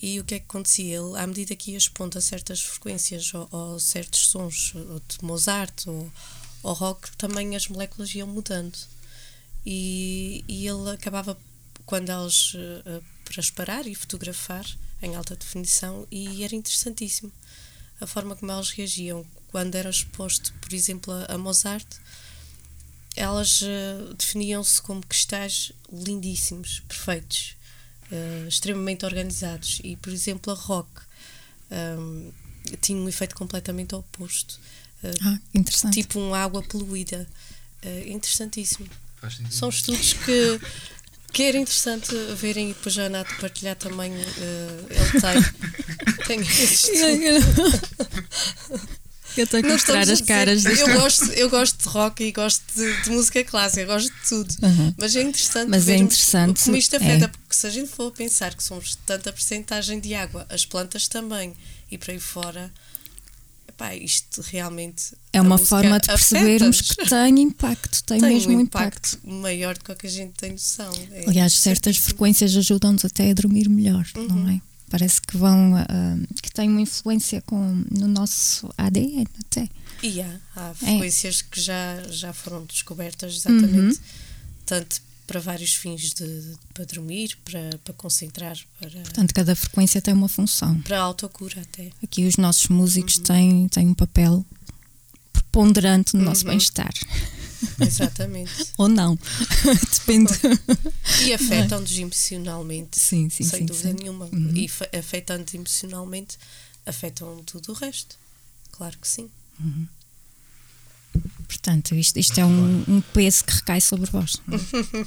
[0.02, 0.96] E o que é que acontecia?
[0.98, 5.24] Ele, à medida que ia expondo a certas frequências ou, ou certos sons, ou de
[5.24, 6.10] Mozart ou,
[6.64, 8.78] ou rock, também as moléculas iam mudando.
[9.66, 11.38] e, e ele acabava,
[11.86, 14.66] quando elas, uh, para parar e fotografar
[15.02, 17.32] em alta definição, e era interessantíssimo
[18.00, 19.26] a forma como elas reagiam.
[19.52, 21.88] Quando era exposto, por exemplo, a, Mozart,
[23.16, 27.56] elas uh, definiam-se como cristais lindíssimos, perfeitos,
[28.12, 29.82] uh, extremamente organizados.
[29.84, 30.90] E, por exemplo, a rock
[31.72, 32.32] um,
[32.82, 34.60] tinha um efeito completamente oposto.
[35.04, 35.94] Uh, Ah, interessante.
[35.96, 37.28] tipo um água poluída.
[37.84, 38.88] Uh, interessantíssimo.
[39.50, 40.60] São estudos que,
[41.34, 44.12] que era interessante verem e depois a Anato partilhar também.
[44.12, 45.42] uh, ele tem,
[46.28, 47.00] tem estudos.
[49.38, 50.82] Eu que Não mostrar a as dizer- caras deste.
[50.82, 54.56] eu gosto, eu gosto de rock e gosto de, de música clássica, gosto de tudo.
[54.64, 54.94] Uhum.
[54.98, 57.28] Mas é interessante Mas é interessante, como isto afeta, é.
[57.28, 61.54] porque se a gente for pensar que somos tanta porcentagem de água, as plantas também,
[61.92, 62.72] e por aí fora,
[63.68, 68.58] epá, isto realmente É a uma forma de percebermos que tem impacto, tem, tem mesmo
[68.58, 69.16] um impacto.
[69.18, 70.92] impacto maior do que a gente tem noção.
[71.12, 74.28] É Aliás, certas frequências ajudam-nos até a dormir melhor, Uhum.
[74.28, 74.62] não é?
[74.90, 75.86] Parece que vão ah,
[76.42, 79.70] que têm uma influência com, no nosso ADN até.
[80.02, 80.74] E há, há É.
[80.74, 84.04] frequências que já, já foram descobertas exatamente, Uhum.
[84.66, 90.12] tanto para vários fins de, para dormir, para, para concentrar, para, Portanto, cada frequência tem
[90.14, 90.82] uma função.
[90.82, 91.92] para a autocura até.
[92.02, 93.24] Aqui os nossos músicos Uhum.
[93.24, 94.44] têm, têm um papel
[95.34, 96.50] preponderante no nosso Uhum.
[96.50, 96.92] bem-estar.
[97.82, 98.52] Exatamente.
[98.78, 99.18] Ou não.
[100.00, 100.34] Depende.
[101.24, 103.66] E afetam-nos emocionalmente, Sim, sim, sem sim.
[103.66, 103.96] dúvida sim.
[104.00, 104.26] nenhuma.
[104.26, 104.52] Uhum.
[104.56, 106.38] E fa- afetando emocionalmente,
[106.86, 108.16] afetam tudo o resto.
[108.72, 109.30] Claro que sim.
[111.48, 114.42] Portanto, isto, isto é um, um peso que recai sobre vós.
[114.48, 115.06] é?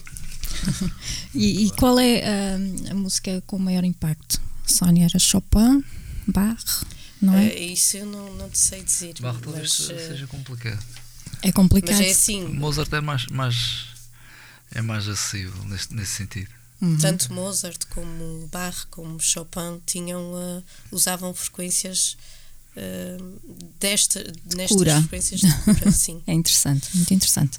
[1.35, 4.41] e, e qual é ah, a música com maior impacto?
[4.67, 5.83] Sónia era Chopin,
[6.27, 6.85] Bach,
[7.21, 7.47] não é?
[7.49, 9.15] Eh, isso eu não, não te sei dizer.
[9.21, 10.85] Barro talvez mas, eh, seja complicado.
[11.43, 11.97] É complicado.
[11.97, 13.87] mas é assim, Mozart é mais, mais,
[14.73, 16.51] é mais acessível nesse, nesse sentido.
[16.81, 16.99] Uhum.
[16.99, 22.17] tanto Mozart como Bach como Chopin tinham eh, usavam frequências
[22.75, 23.19] eh,
[23.79, 24.21] desta
[24.53, 24.99] nestas cura.
[25.01, 26.21] frequências de cura, sim.
[26.27, 27.59] É interessante, muito interessante.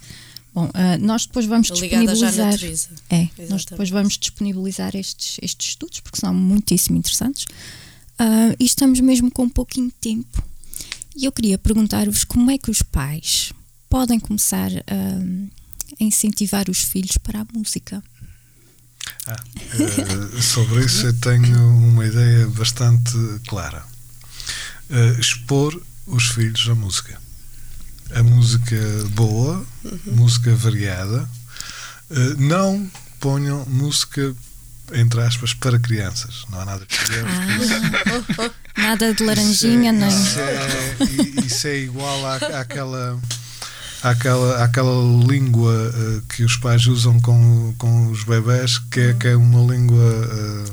[0.54, 2.36] Bom, ah, nós depois vamos disponibilizar.
[2.36, 2.90] natureza.
[3.10, 7.48] É, nós depois vamos disponibilizar estes, estes estudos porque são muitíssimo interessantes.
[8.20, 10.44] Ah, e estamos mesmo com um pouquinho de tempo.
[11.16, 13.52] E eu queria perguntar-vos como é que os pais
[13.94, 18.02] podem começar a incentivar os filhos para a música.
[19.28, 23.16] Ah, eh, sobre isso eu tenho uma ideia bastante
[23.48, 23.86] clara.
[24.90, 27.22] Eh, expor os filhos à música.
[28.16, 28.76] A música
[29.12, 29.64] boa,
[30.08, 31.30] música variada.
[32.10, 32.90] Eh, não
[33.20, 34.36] ponham música,
[34.92, 36.46] entre aspas, para crianças.
[36.50, 37.72] Não há nada de crianças.
[38.76, 40.24] Ah, nada de laranjinha, isso é, nem.
[40.24, 43.22] Isso é, isso é igual à, àquela,
[44.04, 44.94] àquela, àquela
[45.28, 49.60] língua eh, que os pais usam com, com os bebés, que é, que é uma
[49.74, 50.72] língua eh,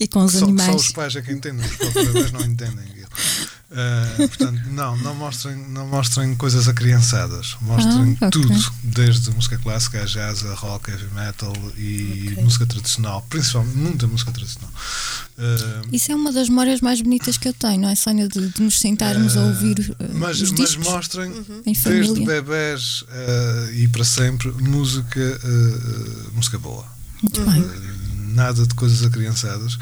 [0.00, 0.74] E com os que só, animais.
[0.76, 2.84] os pais é que entendem, os próprios bebés não entendem
[3.72, 8.30] Eh, portanto, não, não mostrem, não mostrem coisas acriançadas, mostrem Ah, ok.
[8.42, 12.42] tudo, desde música clássica, a jazz, a rock, heavy metal e Ok.
[12.44, 14.70] música tradicional, principalmente muita música tradicional.
[15.38, 18.26] Eh, Isso é uma das memórias mais bonitas que eu tenho, não é, Sónia?
[18.28, 21.32] De, de nos sentarmos a Eh, ouvir mas, os mas mostrem
[21.64, 23.04] em desde bebés
[23.74, 25.20] e para sempre música
[26.34, 26.84] música boa
[27.22, 27.64] Muito bem.
[28.34, 29.76] Nada de coisas acriançadas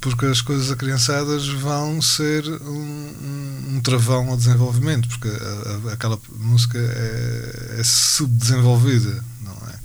[0.00, 2.80] porque as coisas acriançadas vão ser um,
[3.22, 9.78] um- um travão ao desenvolvimento porque a- a- aquela música é, é subdesenvolvida não é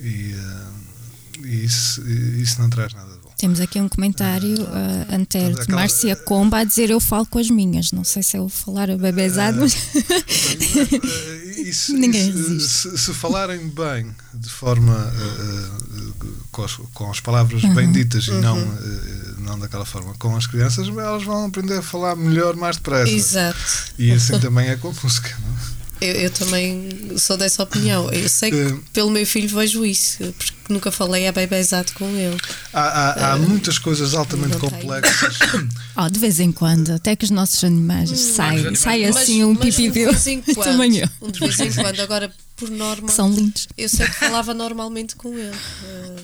[0.00, 5.14] e, eh, e isso, isso não traz nada de bom Temos aqui um comentário uh,
[5.14, 7.90] anterior de Márcia Comba a dizer eu falo com as minhas.
[7.90, 13.14] Não sei se eu vou falar a bebezado, mas Eh, isso- Ninguém isso, se, se
[13.14, 15.68] falarem bem, de forma eh,
[15.98, 17.74] eh, com, as, com as palavras Uhum.
[17.74, 21.82] bem ditas e não, eh, não daquela forma com as crianças, elas vão aprender a
[21.82, 23.10] falar melhor mais depressa.
[23.10, 23.58] Exato.
[23.98, 25.36] E assim também é com a música.
[25.40, 25.82] Não é?
[26.00, 28.10] Eu, eu também sou dessa opinião.
[28.10, 32.08] Eu sei que Eh, pelo meu filho vejo isso, porque nunca falei a bebezado com
[32.16, 32.36] ele.
[32.72, 35.38] Há, há, há muitas coisas altamente complexas.
[35.96, 39.44] oh, de vez em quando, até que os nossos animais saem, animais sai Mas- assim
[39.44, 40.64] um Mas de pipi vez em quando.
[40.64, 41.08] Também eu.
[41.20, 42.00] um de vez em quando.
[42.00, 43.68] Agora, por norma, que são lindos.
[43.78, 45.54] eu sei que falava normalmente com ele.
[45.84, 46.16] eh,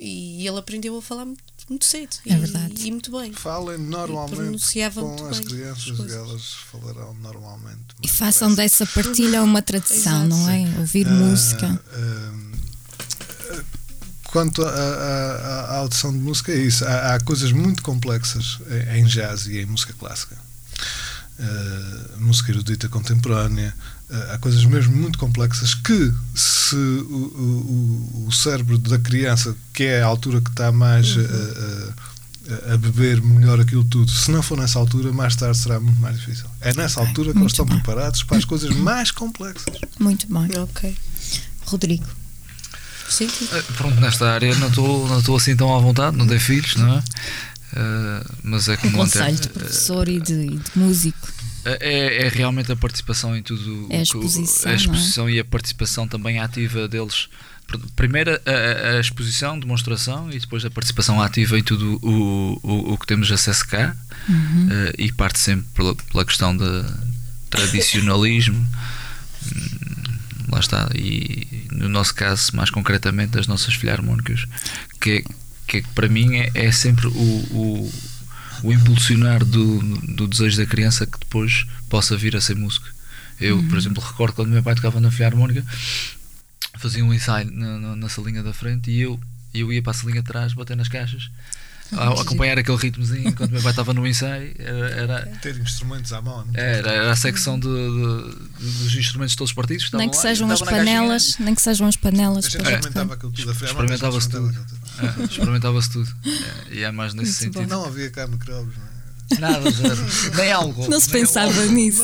[0.00, 2.16] e ele aprendeu a falar muito, muito cedo.
[2.26, 2.74] É e, verdade.
[2.86, 3.32] E muito bem.
[3.32, 7.80] Falem normalmente com muito as bem as crianças e elas falarão normalmente.
[8.02, 10.28] E façam dessa partilha uma tradição, Exato.
[10.28, 10.78] não é?
[10.78, 11.82] Ouvir Ah, música.
[11.94, 12.32] ah,
[14.24, 16.84] quanto à- audição de música, é isso.
[16.84, 18.58] Há, há coisas muito complexas
[18.94, 20.36] em jazz e em música clássica.
[21.38, 23.74] eh, música erudita contemporânea.
[24.12, 29.84] Eh, há coisas mesmo muito complexas que, se o, o, o cérebro da criança, que
[29.84, 31.92] é a altura que está mais eh,
[32.48, 36.00] eh, a beber melhor aquilo tudo, se não for nessa altura, mais tarde será muito
[36.00, 36.46] mais difícil.
[36.60, 37.76] É nessa Ok, altura que eles muito estão bem.
[37.78, 39.74] preparados para as coisas mais complexas.
[39.98, 40.48] Muito bem.
[40.60, 40.96] Ok.
[41.66, 42.06] Rodrigo.
[43.08, 46.40] Sim, Eh, Pronto, nesta área não estou não estou assim tão à vontade, não tenho
[46.40, 47.02] filhos, não é?
[47.74, 51.28] Eh, mas é Um como ontem, conselho de eh, professor e de, e de músico.
[51.64, 53.86] É, é realmente a participação em tudo.
[53.90, 57.28] É a o que- exposição, a exposição e a participação também ativa deles.
[57.96, 62.98] Primeiro a, a- exposição, demonstração e depois a participação ativa em tudo o, o, o
[62.98, 63.94] que temos acesso cá.
[64.28, 64.68] Uhum.
[64.70, 66.64] Eh, e parte sempre pela, pela questão de
[67.50, 68.56] tradicionalismo.
[69.46, 69.92] Hum,
[70.48, 70.90] Lá está.
[70.94, 74.44] E no nosso caso, mais concretamente, das nossas filharmónicas,
[75.00, 75.24] que,
[75.66, 77.92] que para mim é, é sempre o, o,
[78.62, 79.80] o impulsionar do,
[80.14, 82.86] do desejo da criança que depois possa vir a ser músico.
[83.40, 85.64] Eu, por exemplo, recordo quando meu pai tocava na filharmónica,
[86.78, 89.20] fazia um ensaio na, na, na salinha da frente e eu,
[89.52, 91.30] eu ia para a salinha de trás, bater nas caixas,
[91.92, 94.54] a, a acompanhar aquele ritmozinho enquanto meu pai estava no ensaio.
[94.58, 96.44] Era, era, Ter instrumentos à mão.
[96.44, 96.52] não?
[96.54, 99.88] era, era a secção de, de- de- dos instrumentos todos partidos.
[99.88, 103.32] que Nem que lá, sejam as panelas, nem que sejam as panelas para experimentava aquilo
[103.32, 103.54] tudo.
[103.54, 105.22] Freia Experimentava-se experimentava tudo.
[105.22, 106.14] É, Experimentava-se tudo.
[106.70, 107.60] É, e é mais nesse Muito bom.
[107.60, 107.70] sentido.
[107.76, 108.92] Não havia cá micróbios, não é?
[109.40, 110.06] Nada, zero.
[110.36, 110.88] Nem álcool.
[110.90, 111.72] Não se nem pensava álcool.
[111.72, 112.02] nisso.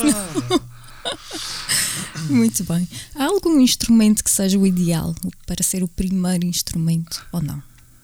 [2.31, 2.89] Muito bem.
[3.15, 5.15] Há algum instrumento que seja o ideal
[5.47, 7.63] para ser o primeiro instrumento ou não?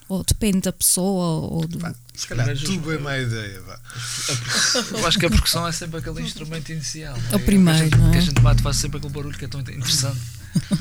[0.08, 1.78] Ou depende da pessoa ou do.
[1.78, 3.60] Pá, se calhar Primeiros- tudo é má ideia.
[3.62, 3.78] Vá.
[4.92, 7.16] Eu acho que a percussão é sempre aquele instrumento inicial.
[7.32, 8.12] É o primeiro, que a gente, não é?
[8.12, 10.20] Que a gente bate faz sempre aquele barulho que é tão interessante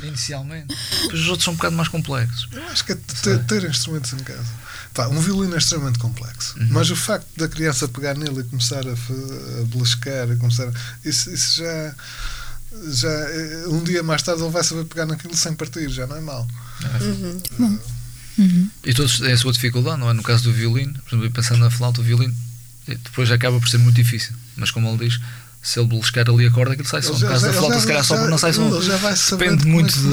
[0.03, 0.75] inicialmente.
[1.03, 2.47] Depois os outros são um bocado mais complexos.
[2.51, 4.45] Eu acho que é ter, ter instrumentos em casa.
[4.93, 6.67] Pá, um violino é extremamente complexo, Uhum.
[6.69, 10.71] mas o facto da criança pegar nele e começar a, a beliscar, a começar,
[11.03, 11.95] isso, isso já,
[12.91, 13.09] já.
[13.09, 16.21] eh, Um dia mais tarde ele vai saber pegar naquilo sem partir, já não é
[16.21, 16.47] mau.
[17.01, 17.79] Uhum.
[18.83, 20.13] E todos têm a sua dificuldade, não é?
[20.13, 22.33] No caso do violino, por exemplo, pensando na flauta, o violino
[22.87, 24.33] eh, depois acaba por ser muito difícil.
[24.57, 25.19] Mas como ele diz,
[25.61, 27.13] se ele beliscar ali a corda, aquilo sai som.
[27.13, 28.69] No já- caso da flauta, já- se calhar só já- por não sai som.
[29.37, 30.09] Depende é muito que de,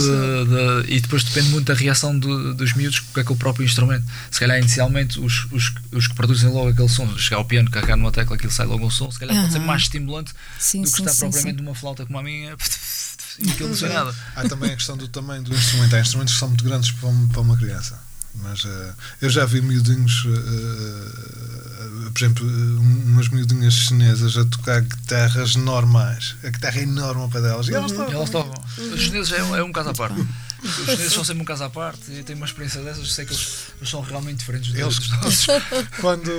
[0.86, 4.04] de- E depois depende muito da reação do- dos miúdos com aquele próprio instrumento.
[4.30, 7.96] Se calhar inicialmente os, os, os que produzem logo aquele som, chegar ao piano, carregar
[7.96, 10.90] numa tecla, aquilo sai logo um som, se calhar pode ser mais estimulante Sim, do
[10.90, 11.64] que sim, estar sim, propriamente sim.
[11.64, 12.54] numa flauta como a minha
[13.40, 14.14] e aquilo não sei nada.
[14.36, 15.96] Há também a questão do tamanho do instrumento.
[15.96, 17.08] Há instrumentos que são muito grandes para
[17.40, 17.98] uma criança.
[18.34, 24.80] Mas eh, eu já vi miudinhos, eh, por exemplo, um- umas miudinhas chinesas a tocar
[24.82, 26.36] guitarras normais.
[26.44, 27.68] A guitarra é enorme pé delas.
[27.68, 28.14] E elas E tocam.
[28.14, 28.64] elas tocam.
[28.94, 30.24] Os chineses é, um- é um caso à parte.
[30.62, 33.24] Os chineses são sempre um caso à parte e eu tenho uma experiência dessas, sei
[33.24, 35.46] que eles, eles são realmente diferentes Eles- dos nossos.
[36.00, 36.30] Quando,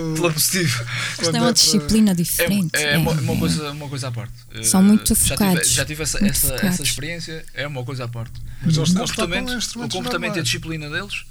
[1.17, 2.69] quando é uma para- disciplina É, diferente.
[2.77, 4.33] é uma, uma coisa, uma coisa à parte.
[4.63, 8.07] São muito já focados, Tive, já tive essa, essa, essa experiência, é uma coisa à
[8.07, 8.33] parte.
[8.63, 11.25] Mas eles, O comportamento, o comportamento e a disciplina deles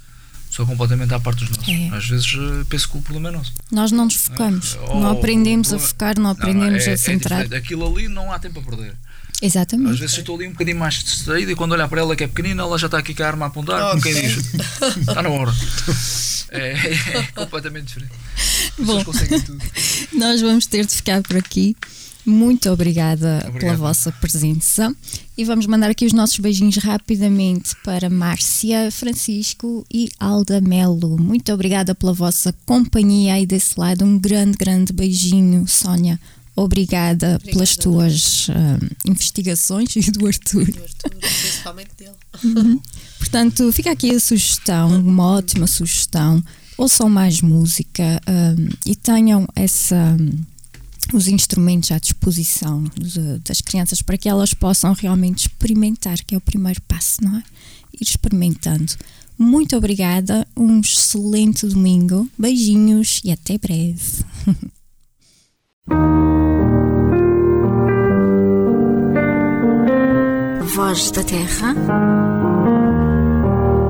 [0.51, 1.73] são completamente à parte dos nossos.
[1.73, 1.87] É.
[1.95, 3.53] Às vezes eh, penso que o problema é nosso.
[3.71, 4.75] Nós não nos focamos.
[4.89, 7.53] Ou- não aprendemos a problema- focar, não Não, aprendemos é- a é centrar.
[7.53, 8.91] Aquilo ali não há tempo a perder.
[8.91, 9.97] Às Exatamente.
[9.99, 12.27] vezes eu estou ali um bocadinho mais distraído e quando olhar para ela que é
[12.27, 14.37] pequenina, ela já está aqui com a arma a apontar, como quem diz.
[14.99, 15.51] Está na hora.
[16.53, 18.11] É, é completamente diferente.
[18.77, 18.97] Bom.
[18.97, 19.63] pessoas conseguem tudo.
[20.11, 21.77] Nós vamos ter de ficar por aqui.
[22.25, 23.77] Muito obrigada pela Obrigado.
[23.77, 24.95] vossa presença.
[25.37, 31.17] E vamos mandar aqui os nossos beijinhos rapidamente para Márcia, Francisco e Alda Melo.
[31.19, 34.05] Muito obrigada pela vossa companhia aí desse lado.
[34.05, 36.19] Um grande, grande beijinho, Sónia.
[36.55, 40.65] Obrigada, pelas tuas ah, investigações e do Arthur.
[40.65, 42.79] do Arthur, principalmente dele.
[43.17, 46.43] Portanto, fica aqui a sugestão, uma ótima sugestão.
[46.77, 50.17] Ouçam mais música hum, e tenham essa,
[51.13, 52.83] os instrumentos à disposição
[53.43, 57.43] das crianças para que elas possam realmente experimentar, que é o primeiro passo, não é?
[57.93, 58.93] Ir experimentando.
[59.37, 64.23] Muito obrigada, um excelente domingo, beijinhos e até breve.
[70.73, 71.75] Voz da Terra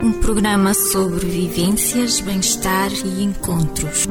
[0.03, 4.07] um programa sobre vivências, bem-estar e encontros.